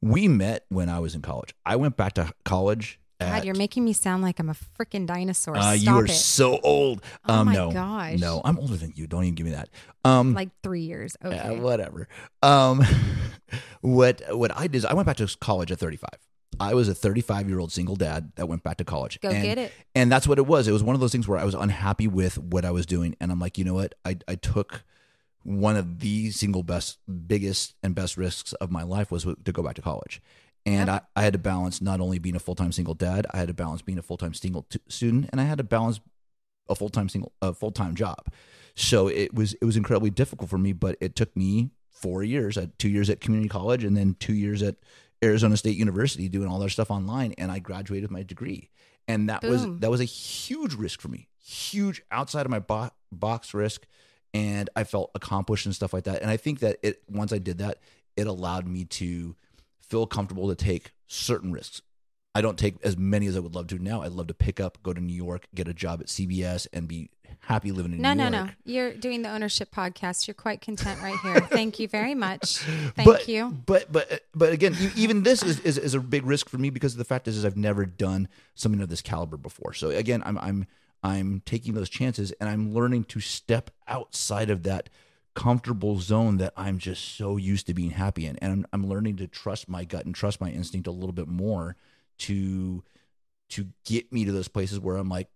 We 0.00 0.28
met 0.28 0.64
when 0.68 0.88
I 0.88 1.00
was 1.00 1.14
in 1.14 1.22
college. 1.22 1.54
I 1.66 1.76
went 1.76 1.96
back 1.96 2.14
to 2.14 2.32
college. 2.44 3.00
God, 3.20 3.44
you're 3.44 3.56
making 3.56 3.84
me 3.84 3.92
sound 3.92 4.22
like 4.22 4.38
I'm 4.38 4.48
a 4.48 4.54
freaking 4.78 5.04
dinosaur. 5.04 5.56
uh, 5.56 5.76
Stop 5.76 5.78
you 5.78 6.00
are 6.00 6.04
it. 6.04 6.10
so 6.10 6.60
old. 6.62 7.02
Oh 7.26 7.34
um, 7.34 7.46
my 7.46 7.52
no, 7.54 7.72
gosh. 7.72 8.20
no, 8.20 8.40
I'm 8.44 8.56
older 8.60 8.76
than 8.76 8.92
you. 8.94 9.08
Don't 9.08 9.24
even 9.24 9.34
give 9.34 9.44
me 9.44 9.52
that. 9.52 9.70
Um, 10.04 10.34
like 10.34 10.50
three 10.62 10.82
years. 10.82 11.16
uh, 11.24 11.28
Okay. 11.28 11.58
whatever. 11.58 12.06
Um, 12.44 12.84
what 13.80 14.22
what 14.30 14.56
I 14.56 14.62
did 14.68 14.76
is 14.76 14.84
I 14.84 14.94
went 14.94 15.06
back 15.06 15.16
to 15.16 15.36
college 15.40 15.72
at 15.72 15.80
35. 15.80 16.10
I 16.60 16.74
was 16.74 16.88
a 16.88 16.94
35 16.94 17.48
year 17.48 17.58
old 17.58 17.72
single 17.72 17.96
dad 17.96 18.32
that 18.36 18.46
went 18.48 18.62
back 18.62 18.76
to 18.78 18.84
college. 18.84 19.20
Go 19.20 19.30
and, 19.30 19.42
get 19.42 19.58
it. 19.58 19.72
And 19.96 20.10
that's 20.12 20.28
what 20.28 20.38
it 20.38 20.46
was. 20.46 20.68
It 20.68 20.72
was 20.72 20.82
one 20.84 20.94
of 20.94 21.00
those 21.00 21.12
things 21.12 21.26
where 21.26 21.38
I 21.38 21.44
was 21.44 21.54
unhappy 21.54 22.06
with 22.06 22.38
what 22.38 22.64
I 22.64 22.70
was 22.70 22.86
doing, 22.86 23.16
and 23.20 23.32
I'm 23.32 23.40
like, 23.40 23.58
you 23.58 23.64
know 23.64 23.74
what? 23.74 23.94
I 24.04 24.18
I 24.28 24.36
took 24.36 24.84
one 25.48 25.76
of 25.76 26.00
the 26.00 26.30
single 26.30 26.62
best, 26.62 26.98
biggest, 27.26 27.74
and 27.82 27.94
best 27.94 28.18
risks 28.18 28.52
of 28.54 28.70
my 28.70 28.82
life 28.82 29.10
was 29.10 29.24
to 29.24 29.52
go 29.52 29.62
back 29.62 29.76
to 29.76 29.82
college. 29.82 30.20
And 30.66 30.88
Yep. 30.88 31.08
I, 31.16 31.20
I 31.20 31.24
had 31.24 31.32
to 31.32 31.38
balance 31.38 31.80
not 31.80 32.00
only 32.00 32.18
being 32.18 32.36
a 32.36 32.38
full 32.38 32.54
time 32.54 32.70
single 32.70 32.92
dad, 32.92 33.26
I 33.30 33.38
had 33.38 33.48
to 33.48 33.54
balance 33.54 33.80
being 33.80 33.98
a 33.98 34.02
full 34.02 34.18
time 34.18 34.34
single 34.34 34.64
t- 34.64 34.78
student, 34.88 35.30
and 35.32 35.40
I 35.40 35.44
had 35.44 35.56
to 35.56 35.64
balance 35.64 36.00
a 36.68 36.74
full 36.74 36.90
time 36.90 37.08
single 37.08 37.32
a 37.40 37.54
full 37.54 37.70
time 37.70 37.94
job. 37.94 38.30
So 38.74 39.08
it 39.08 39.32
was 39.32 39.54
it 39.54 39.64
was 39.64 39.78
incredibly 39.78 40.10
difficult 40.10 40.50
for 40.50 40.58
me, 40.58 40.74
but 40.74 40.98
it 41.00 41.16
took 41.16 41.34
me 41.34 41.70
four 41.90 42.22
years, 42.22 42.58
at 42.58 42.78
two 42.78 42.90
years 42.90 43.08
at 43.08 43.20
community 43.20 43.48
college, 43.48 43.84
and 43.84 43.96
then 43.96 44.16
two 44.20 44.34
years 44.34 44.62
at 44.62 44.76
Arizona 45.24 45.56
State 45.56 45.78
University 45.78 46.28
doing 46.28 46.46
all 46.48 46.58
their 46.58 46.68
stuff 46.68 46.90
online, 46.90 47.32
and 47.38 47.50
I 47.50 47.58
graduated 47.58 48.04
with 48.04 48.10
my 48.10 48.22
degree. 48.22 48.68
And 49.08 49.30
that 49.30 49.42
was 49.42 49.64
that 49.80 49.90
was 49.90 50.02
a 50.02 50.04
huge 50.04 50.74
risk 50.74 51.00
for 51.00 51.08
me, 51.08 51.28
huge 51.42 52.02
outside 52.10 52.44
of 52.44 52.50
my 52.50 52.58
bo- 52.58 52.90
box 53.10 53.54
risk, 53.54 53.86
and 54.34 54.70
I 54.76 54.84
felt 54.84 55.10
accomplished 55.14 55.66
and 55.66 55.74
stuff 55.74 55.92
like 55.92 56.04
that. 56.04 56.22
And 56.22 56.30
I 56.30 56.36
think 56.36 56.60
that 56.60 56.78
it 56.82 57.02
once 57.10 57.32
I 57.32 57.38
did 57.38 57.58
that, 57.58 57.78
it 58.16 58.26
allowed 58.26 58.66
me 58.66 58.84
to 58.84 59.36
feel 59.80 60.06
comfortable 60.06 60.48
to 60.48 60.54
take 60.54 60.92
certain 61.06 61.52
risks. 61.52 61.82
I 62.34 62.40
don't 62.40 62.58
take 62.58 62.76
as 62.84 62.96
many 62.96 63.26
as 63.26 63.36
I 63.36 63.40
would 63.40 63.54
love 63.54 63.66
to 63.68 63.78
now. 63.82 64.02
I'd 64.02 64.12
love 64.12 64.28
to 64.28 64.34
pick 64.34 64.60
up, 64.60 64.78
go 64.82 64.92
to 64.92 65.00
New 65.00 65.14
York, 65.14 65.48
get 65.54 65.66
a 65.66 65.74
job 65.74 66.00
at 66.00 66.06
CBS, 66.06 66.66
and 66.72 66.86
be 66.86 67.10
happy 67.40 67.72
living 67.72 67.94
in 67.94 68.02
No, 68.02 68.12
New 68.12 68.30
no, 68.30 68.38
York. 68.38 68.48
no. 68.48 68.52
You're 68.64 68.94
doing 68.94 69.22
the 69.22 69.30
ownership 69.30 69.74
podcast. 69.74 70.26
You're 70.28 70.34
quite 70.34 70.60
content 70.60 71.00
right 71.02 71.18
here. 71.22 71.40
Thank 71.50 71.78
you 71.80 71.88
very 71.88 72.14
much. 72.14 72.58
Thank 72.94 73.06
but, 73.06 73.28
you. 73.28 73.56
But 73.66 73.90
but 73.90 74.22
but 74.34 74.52
again, 74.52 74.76
even 74.94 75.22
this 75.22 75.42
is, 75.42 75.58
is 75.60 75.78
is 75.78 75.94
a 75.94 76.00
big 76.00 76.26
risk 76.26 76.48
for 76.48 76.58
me 76.58 76.70
because 76.70 76.96
the 76.96 77.04
fact 77.04 77.26
is, 77.28 77.38
is 77.38 77.44
I've 77.44 77.56
never 77.56 77.86
done 77.86 78.28
something 78.54 78.80
of 78.82 78.88
this 78.88 79.02
caliber 79.02 79.36
before. 79.36 79.72
So 79.72 79.90
again, 79.90 80.22
I'm 80.24 80.38
I'm 80.38 80.66
I'm 81.02 81.42
taking 81.46 81.74
those 81.74 81.88
chances 81.88 82.32
and 82.40 82.48
I'm 82.48 82.72
learning 82.74 83.04
to 83.04 83.20
step 83.20 83.70
outside 83.86 84.50
of 84.50 84.62
that 84.64 84.88
comfortable 85.34 86.00
zone 86.00 86.38
that 86.38 86.52
I'm 86.56 86.78
just 86.78 87.16
so 87.16 87.36
used 87.36 87.66
to 87.68 87.74
being 87.74 87.90
happy 87.92 88.26
in, 88.26 88.36
and 88.38 88.52
I'm, 88.52 88.66
I'm 88.72 88.88
learning 88.88 89.16
to 89.18 89.28
trust 89.28 89.68
my 89.68 89.84
gut 89.84 90.04
and 90.04 90.14
trust 90.14 90.40
my 90.40 90.50
instinct 90.50 90.88
a 90.88 90.90
little 90.90 91.12
bit 91.12 91.28
more 91.28 91.76
to 92.18 92.82
to 93.50 93.66
get 93.84 94.12
me 94.12 94.24
to 94.24 94.32
those 94.32 94.48
places 94.48 94.78
where 94.80 94.96
I'm 94.96 95.08
like, 95.08 95.28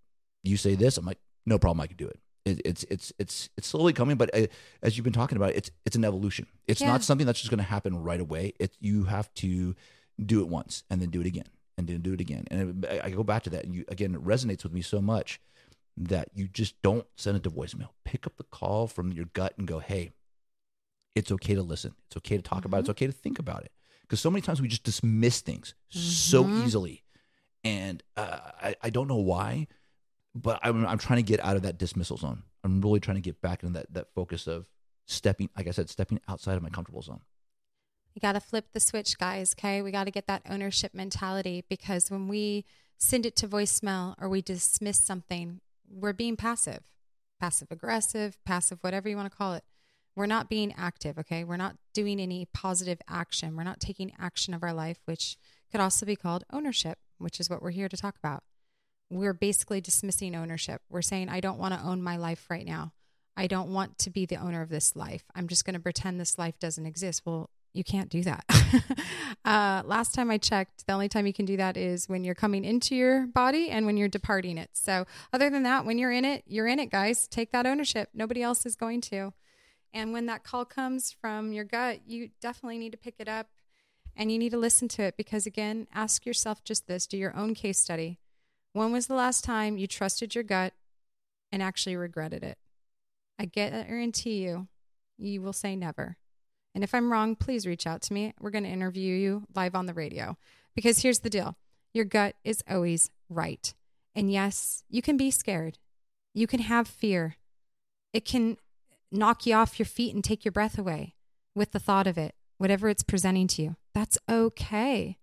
you 0.42 0.56
say 0.56 0.74
this, 0.74 0.96
I'm 0.98 1.06
like, 1.06 1.18
no 1.46 1.58
problem, 1.58 1.80
I 1.80 1.86
can 1.86 1.96
do 1.96 2.08
it. 2.08 2.18
it 2.44 2.60
it's 2.64 2.84
it's 2.90 3.12
it's 3.18 3.48
it's 3.56 3.68
slowly 3.68 3.92
coming, 3.92 4.16
but 4.16 4.34
uh, 4.36 4.46
as 4.82 4.96
you've 4.96 5.04
been 5.04 5.12
talking 5.12 5.36
about, 5.36 5.54
it's 5.54 5.70
it's 5.86 5.94
an 5.94 6.04
evolution. 6.04 6.46
It's 6.66 6.80
Yeah. 6.80 6.88
not 6.88 7.04
something 7.04 7.26
that's 7.26 7.38
just 7.40 7.50
going 7.50 7.58
to 7.58 7.64
happen 7.64 8.02
right 8.02 8.20
away. 8.20 8.54
It 8.58 8.76
you 8.80 9.04
have 9.04 9.32
to 9.34 9.76
do 10.24 10.40
it 10.40 10.48
once 10.48 10.82
and 10.90 11.00
then 11.00 11.10
do 11.10 11.20
it 11.20 11.26
again 11.26 11.46
and 11.78 11.86
then 11.86 12.00
do 12.00 12.12
it 12.12 12.20
again. 12.20 12.44
And 12.50 12.84
I 12.90 13.02
I 13.04 13.10
go 13.10 13.22
back 13.22 13.44
to 13.44 13.50
that, 13.50 13.64
and 13.64 13.72
you 13.74 13.84
again, 13.88 14.14
it 14.16 14.24
resonates 14.24 14.64
with 14.64 14.72
me 14.72 14.82
so 14.82 15.00
much 15.00 15.40
that 15.96 16.28
you 16.34 16.48
just 16.48 16.80
don't 16.82 17.06
send 17.16 17.36
it 17.36 17.42
to 17.44 17.50
voicemail. 17.50 17.88
Pick 18.04 18.26
up 18.26 18.36
the 18.36 18.44
call 18.44 18.86
from 18.86 19.12
your 19.12 19.26
gut 19.26 19.54
and 19.58 19.66
go, 19.66 19.78
hey, 19.78 20.12
it's 21.14 21.30
okay 21.30 21.54
to 21.54 21.62
listen. 21.62 21.94
It's 22.06 22.16
okay 22.16 22.36
to 22.36 22.42
talk 22.42 22.64
about 22.64 22.78
it. 22.78 22.80
It's 22.80 22.88
okay 22.90 23.06
to 23.06 23.12
think 23.12 23.38
about 23.38 23.64
it. 23.64 23.72
Because 24.02 24.20
so 24.20 24.30
many 24.30 24.40
times 24.42 24.60
we 24.62 24.68
just 24.68 24.84
dismiss 24.84 25.40
things 25.40 25.74
so 25.90 26.44
Mhm. 26.44 26.58
easily. 26.64 27.04
And 27.64 28.02
uh, 28.16 28.38
I, 28.60 28.76
I 28.82 28.90
don't 28.90 29.08
know 29.08 29.16
why, 29.16 29.68
but 30.34 30.58
I'm, 30.62 30.86
I'm 30.86 30.98
trying 30.98 31.18
to 31.18 31.22
get 31.22 31.40
out 31.44 31.56
of 31.56 31.62
that 31.62 31.78
dismissal 31.78 32.16
zone. 32.16 32.42
I'm 32.64 32.80
really 32.80 33.00
trying 33.00 33.16
to 33.16 33.20
get 33.20 33.40
back 33.40 33.62
into 33.62 33.78
that, 33.78 33.92
that 33.92 34.08
focus 34.14 34.46
of 34.46 34.66
stepping, 35.06 35.50
like 35.56 35.68
I 35.68 35.70
said, 35.72 35.90
stepping 35.90 36.20
outside 36.28 36.56
of 36.56 36.62
my 36.62 36.70
comfortable 36.70 37.02
zone. 37.02 37.20
You 38.14 38.20
got 38.20 38.32
to 38.32 38.40
flip 38.40 38.66
the 38.72 38.80
switch, 38.80 39.18
guys. 39.18 39.54
Okay. 39.58 39.82
We 39.82 39.90
got 39.90 40.04
to 40.04 40.10
get 40.10 40.26
that 40.26 40.42
ownership 40.48 40.94
mentality 40.94 41.64
because 41.68 42.10
when 42.10 42.28
we 42.28 42.64
send 42.98 43.24
it 43.26 43.36
to 43.36 43.48
voicemail 43.48 44.14
or 44.20 44.28
we 44.28 44.42
dismiss 44.42 44.98
something, 44.98 45.60
we're 45.92 46.12
being 46.12 46.36
passive, 46.36 46.80
passive 47.40 47.68
aggressive, 47.70 48.38
passive, 48.44 48.78
whatever 48.80 49.08
you 49.08 49.16
want 49.16 49.30
to 49.30 49.36
call 49.36 49.54
it. 49.54 49.64
We're 50.14 50.26
not 50.26 50.50
being 50.50 50.74
active. 50.76 51.18
Okay. 51.18 51.44
We're 51.44 51.56
not 51.56 51.76
doing 51.94 52.20
any 52.20 52.46
positive 52.52 53.00
action. 53.08 53.56
We're 53.56 53.64
not 53.64 53.80
taking 53.80 54.12
action 54.18 54.54
of 54.54 54.62
our 54.62 54.72
life, 54.72 54.98
which 55.04 55.36
could 55.70 55.80
also 55.80 56.04
be 56.04 56.16
called 56.16 56.44
ownership, 56.52 56.98
which 57.18 57.40
is 57.40 57.48
what 57.48 57.62
we're 57.62 57.70
here 57.70 57.88
to 57.88 57.96
talk 57.96 58.16
about. 58.18 58.42
We're 59.10 59.34
basically 59.34 59.80
dismissing 59.80 60.34
ownership. 60.34 60.82
We're 60.88 61.02
saying, 61.02 61.28
I 61.28 61.40
don't 61.40 61.58
want 61.58 61.74
to 61.74 61.80
own 61.80 62.02
my 62.02 62.16
life 62.16 62.46
right 62.50 62.66
now. 62.66 62.92
I 63.36 63.46
don't 63.46 63.72
want 63.72 63.98
to 63.98 64.10
be 64.10 64.26
the 64.26 64.36
owner 64.36 64.60
of 64.60 64.68
this 64.68 64.94
life. 64.94 65.24
I'm 65.34 65.48
just 65.48 65.64
going 65.64 65.74
to 65.74 65.80
pretend 65.80 66.20
this 66.20 66.38
life 66.38 66.58
doesn't 66.58 66.86
exist. 66.86 67.22
Well, 67.24 67.50
you 67.72 67.84
can't 67.84 68.08
do 68.08 68.22
that. 68.22 68.44
uh, 69.44 69.82
last 69.84 70.14
time 70.14 70.30
I 70.30 70.38
checked, 70.38 70.86
the 70.86 70.92
only 70.92 71.08
time 71.08 71.26
you 71.26 71.32
can 71.32 71.46
do 71.46 71.56
that 71.56 71.76
is 71.76 72.08
when 72.08 72.24
you're 72.24 72.34
coming 72.34 72.64
into 72.64 72.94
your 72.94 73.26
body 73.26 73.70
and 73.70 73.86
when 73.86 73.96
you're 73.96 74.08
departing 74.08 74.58
it. 74.58 74.70
So, 74.74 75.06
other 75.32 75.50
than 75.50 75.62
that, 75.62 75.84
when 75.84 75.98
you're 75.98 76.12
in 76.12 76.24
it, 76.24 76.44
you're 76.46 76.66
in 76.66 76.78
it, 76.78 76.90
guys. 76.90 77.26
Take 77.26 77.52
that 77.52 77.66
ownership. 77.66 78.10
Nobody 78.14 78.42
else 78.42 78.66
is 78.66 78.76
going 78.76 79.00
to. 79.02 79.32
And 79.94 80.12
when 80.12 80.26
that 80.26 80.44
call 80.44 80.64
comes 80.64 81.12
from 81.12 81.52
your 81.52 81.64
gut, 81.64 82.00
you 82.06 82.30
definitely 82.40 82.78
need 82.78 82.92
to 82.92 82.98
pick 82.98 83.16
it 83.18 83.28
up 83.28 83.48
and 84.16 84.30
you 84.30 84.38
need 84.38 84.50
to 84.50 84.58
listen 84.58 84.88
to 84.88 85.02
it 85.02 85.16
because, 85.16 85.46
again, 85.46 85.86
ask 85.94 86.26
yourself 86.26 86.64
just 86.64 86.86
this 86.86 87.06
do 87.06 87.16
your 87.16 87.36
own 87.36 87.54
case 87.54 87.78
study. 87.78 88.18
When 88.72 88.92
was 88.92 89.06
the 89.06 89.14
last 89.14 89.44
time 89.44 89.76
you 89.76 89.86
trusted 89.86 90.34
your 90.34 90.44
gut 90.44 90.72
and 91.50 91.62
actually 91.62 91.96
regretted 91.96 92.42
it? 92.42 92.58
I 93.38 93.46
guarantee 93.46 94.44
you, 94.44 94.68
you 95.18 95.42
will 95.42 95.52
say 95.52 95.76
never. 95.76 96.16
And 96.74 96.82
if 96.82 96.94
I'm 96.94 97.12
wrong, 97.12 97.36
please 97.36 97.66
reach 97.66 97.86
out 97.86 98.02
to 98.02 98.14
me. 98.14 98.32
We're 98.40 98.50
going 98.50 98.64
to 98.64 98.70
interview 98.70 99.14
you 99.14 99.44
live 99.54 99.74
on 99.74 99.86
the 99.86 99.94
radio. 99.94 100.36
Because 100.74 101.00
here's 101.00 101.20
the 101.20 101.30
deal 101.30 101.56
your 101.92 102.04
gut 102.04 102.34
is 102.44 102.62
always 102.68 103.10
right. 103.28 103.74
And 104.14 104.30
yes, 104.30 104.84
you 104.88 105.02
can 105.02 105.16
be 105.16 105.30
scared, 105.30 105.78
you 106.34 106.46
can 106.46 106.60
have 106.60 106.88
fear. 106.88 107.36
It 108.12 108.24
can 108.26 108.58
knock 109.10 109.46
you 109.46 109.54
off 109.54 109.78
your 109.78 109.86
feet 109.86 110.14
and 110.14 110.22
take 110.22 110.44
your 110.44 110.52
breath 110.52 110.78
away 110.78 111.14
with 111.54 111.72
the 111.72 111.78
thought 111.78 112.06
of 112.06 112.18
it, 112.18 112.34
whatever 112.58 112.88
it's 112.88 113.02
presenting 113.02 113.46
to 113.48 113.62
you. 113.62 113.76
That's 113.94 114.18
okay. 114.28 115.18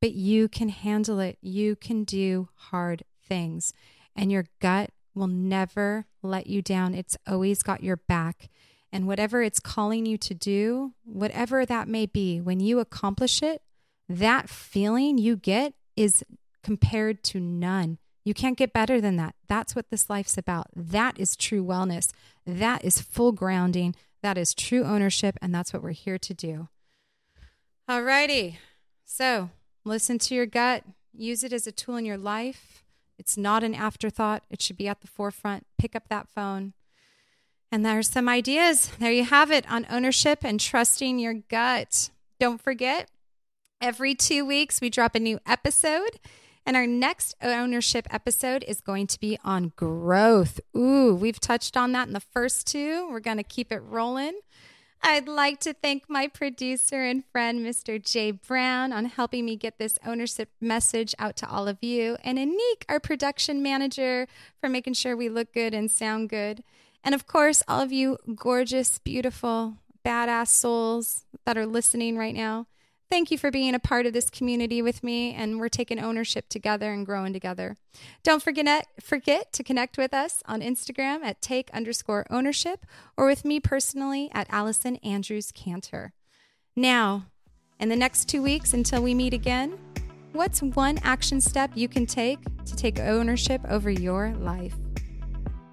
But 0.00 0.12
you 0.12 0.48
can 0.48 0.68
handle 0.68 1.20
it. 1.20 1.38
You 1.40 1.76
can 1.76 2.04
do 2.04 2.48
hard 2.54 3.04
things. 3.24 3.72
And 4.14 4.30
your 4.30 4.46
gut 4.60 4.90
will 5.14 5.28
never 5.28 6.06
let 6.22 6.46
you 6.46 6.62
down. 6.62 6.94
It's 6.94 7.16
always 7.26 7.62
got 7.62 7.82
your 7.82 7.96
back. 7.96 8.48
And 8.92 9.06
whatever 9.06 9.42
it's 9.42 9.58
calling 9.58 10.04
you 10.04 10.18
to 10.18 10.34
do, 10.34 10.92
whatever 11.04 11.64
that 11.64 11.88
may 11.88 12.04
be, 12.06 12.40
when 12.40 12.60
you 12.60 12.78
accomplish 12.78 13.42
it, 13.42 13.62
that 14.08 14.50
feeling 14.50 15.16
you 15.16 15.36
get 15.36 15.72
is 15.96 16.22
compared 16.62 17.24
to 17.24 17.40
none. 17.40 17.98
You 18.24 18.34
can't 18.34 18.58
get 18.58 18.72
better 18.72 19.00
than 19.00 19.16
that. 19.16 19.34
That's 19.48 19.74
what 19.74 19.90
this 19.90 20.10
life's 20.10 20.36
about. 20.36 20.68
That 20.76 21.18
is 21.18 21.36
true 21.36 21.64
wellness. 21.64 22.12
That 22.46 22.84
is 22.84 23.00
full 23.00 23.32
grounding. 23.32 23.94
That 24.22 24.38
is 24.38 24.54
true 24.54 24.84
ownership. 24.84 25.38
And 25.40 25.54
that's 25.54 25.72
what 25.72 25.82
we're 25.82 25.90
here 25.90 26.18
to 26.18 26.34
do. 26.34 26.68
All 27.88 28.02
righty. 28.02 28.58
So 29.04 29.50
listen 29.84 30.18
to 30.20 30.34
your 30.34 30.46
gut, 30.46 30.84
use 31.12 31.42
it 31.42 31.52
as 31.52 31.66
a 31.66 31.72
tool 31.72 31.96
in 31.96 32.04
your 32.04 32.18
life. 32.18 32.84
It's 33.18 33.36
not 33.36 33.64
an 33.64 33.74
afterthought. 33.74 34.44
It 34.50 34.62
should 34.62 34.76
be 34.76 34.88
at 34.88 35.00
the 35.00 35.08
forefront. 35.08 35.66
Pick 35.78 35.96
up 35.96 36.08
that 36.08 36.28
phone. 36.28 36.74
And 37.72 37.86
there's 37.86 38.10
some 38.10 38.28
ideas. 38.28 38.92
There 38.98 39.10
you 39.10 39.24
have 39.24 39.50
it 39.50 39.64
on 39.66 39.86
ownership 39.88 40.40
and 40.44 40.60
trusting 40.60 41.18
your 41.18 41.32
gut. 41.32 42.10
Don't 42.38 42.60
forget, 42.60 43.08
every 43.80 44.14
two 44.14 44.44
weeks 44.44 44.82
we 44.82 44.90
drop 44.90 45.14
a 45.14 45.20
new 45.20 45.40
episode. 45.46 46.20
And 46.66 46.76
our 46.76 46.86
next 46.86 47.34
ownership 47.42 48.06
episode 48.10 48.62
is 48.68 48.82
going 48.82 49.06
to 49.06 49.18
be 49.18 49.38
on 49.42 49.72
growth. 49.74 50.60
Ooh, 50.76 51.14
we've 51.14 51.40
touched 51.40 51.74
on 51.74 51.92
that 51.92 52.08
in 52.08 52.12
the 52.12 52.20
first 52.20 52.66
two. 52.66 53.08
We're 53.10 53.20
going 53.20 53.38
to 53.38 53.42
keep 53.42 53.72
it 53.72 53.82
rolling. 53.82 54.40
I'd 55.02 55.26
like 55.26 55.58
to 55.60 55.72
thank 55.72 56.10
my 56.10 56.28
producer 56.28 57.02
and 57.02 57.24
friend, 57.32 57.66
Mr. 57.66 58.00
Jay 58.00 58.32
Brown, 58.32 58.92
on 58.92 59.06
helping 59.06 59.46
me 59.46 59.56
get 59.56 59.78
this 59.78 59.98
ownership 60.06 60.50
message 60.60 61.14
out 61.18 61.36
to 61.38 61.48
all 61.48 61.66
of 61.66 61.78
you, 61.82 62.16
and 62.22 62.38
Anik, 62.38 62.84
our 62.88 63.00
production 63.00 63.62
manager, 63.62 64.28
for 64.60 64.68
making 64.68 64.92
sure 64.92 65.16
we 65.16 65.28
look 65.28 65.52
good 65.52 65.74
and 65.74 65.90
sound 65.90 66.28
good. 66.28 66.62
And 67.04 67.14
of 67.14 67.26
course, 67.26 67.62
all 67.66 67.80
of 67.80 67.92
you 67.92 68.18
gorgeous, 68.34 68.98
beautiful, 68.98 69.78
badass 70.04 70.48
souls 70.48 71.24
that 71.44 71.58
are 71.58 71.66
listening 71.66 72.16
right 72.16 72.34
now. 72.34 72.66
Thank 73.10 73.30
you 73.30 73.36
for 73.36 73.50
being 73.50 73.74
a 73.74 73.78
part 73.78 74.06
of 74.06 74.14
this 74.14 74.30
community 74.30 74.80
with 74.80 75.04
me, 75.04 75.34
and 75.34 75.60
we're 75.60 75.68
taking 75.68 75.98
ownership 75.98 76.48
together 76.48 76.94
and 76.94 77.04
growing 77.04 77.34
together. 77.34 77.76
Don't 78.22 78.42
forget, 78.42 78.86
forget 79.02 79.52
to 79.52 79.62
connect 79.62 79.98
with 79.98 80.14
us 80.14 80.42
on 80.46 80.62
Instagram 80.62 81.22
at 81.22 81.42
take 81.42 81.68
underscore 81.74 82.24
ownership 82.30 82.86
or 83.14 83.26
with 83.26 83.44
me 83.44 83.60
personally 83.60 84.30
at 84.32 84.46
Allison 84.48 84.96
Andrews 84.96 85.52
Cantor. 85.52 86.14
Now, 86.74 87.26
in 87.78 87.90
the 87.90 87.96
next 87.96 88.30
two 88.30 88.42
weeks 88.42 88.72
until 88.72 89.02
we 89.02 89.12
meet 89.12 89.34
again, 89.34 89.78
what's 90.32 90.62
one 90.62 90.98
action 91.02 91.42
step 91.42 91.72
you 91.74 91.88
can 91.88 92.06
take 92.06 92.38
to 92.64 92.74
take 92.74 92.98
ownership 92.98 93.60
over 93.68 93.90
your 93.90 94.32
life? 94.36 94.74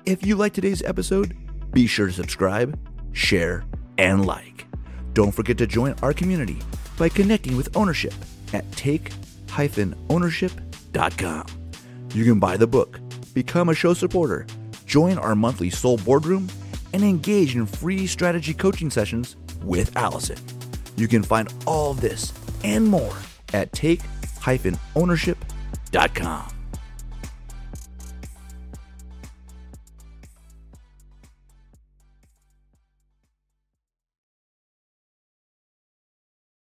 If 0.10 0.26
you 0.26 0.36
like 0.36 0.54
today's 0.54 0.82
episode, 0.82 1.38
be 1.72 1.86
sure 1.86 2.08
to 2.08 2.12
subscribe, 2.12 2.80
share, 3.14 3.64
and 4.00 4.26
like. 4.26 4.66
Don't 5.14 5.32
forget 5.32 5.60
to 5.60 5.68
join 5.68 5.94
our 6.02 6.14
community 6.14 6.58
by 6.98 7.10
connecting 7.10 7.56
with 7.56 7.78
ownership 7.78 8.16
at 8.52 8.72
take-ownership.com. 8.72 11.46
You 12.16 12.26
can 12.26 12.40
buy 12.40 12.58
the 12.58 12.66
book, 12.66 13.00
become 13.36 13.70
a 13.70 13.76
show 13.76 13.94
supporter, 13.94 14.48
join 14.88 15.20
our 15.20 15.36
monthly 15.36 15.70
Soul 15.70 15.98
Boardroom, 15.98 16.50
and 16.92 17.04
engage 17.04 17.56
in 17.56 17.68
free 17.68 18.08
strategy 18.08 18.56
coaching 18.56 18.90
sessions 18.90 19.36
with 19.62 19.96
Allison. 19.96 20.40
You 20.96 21.08
can 21.08 21.22
find 21.22 21.54
all 21.68 21.94
this 21.94 22.34
and 22.64 22.88
more 22.88 23.16
at 23.54 23.72
take-ownership.com. 23.74 26.59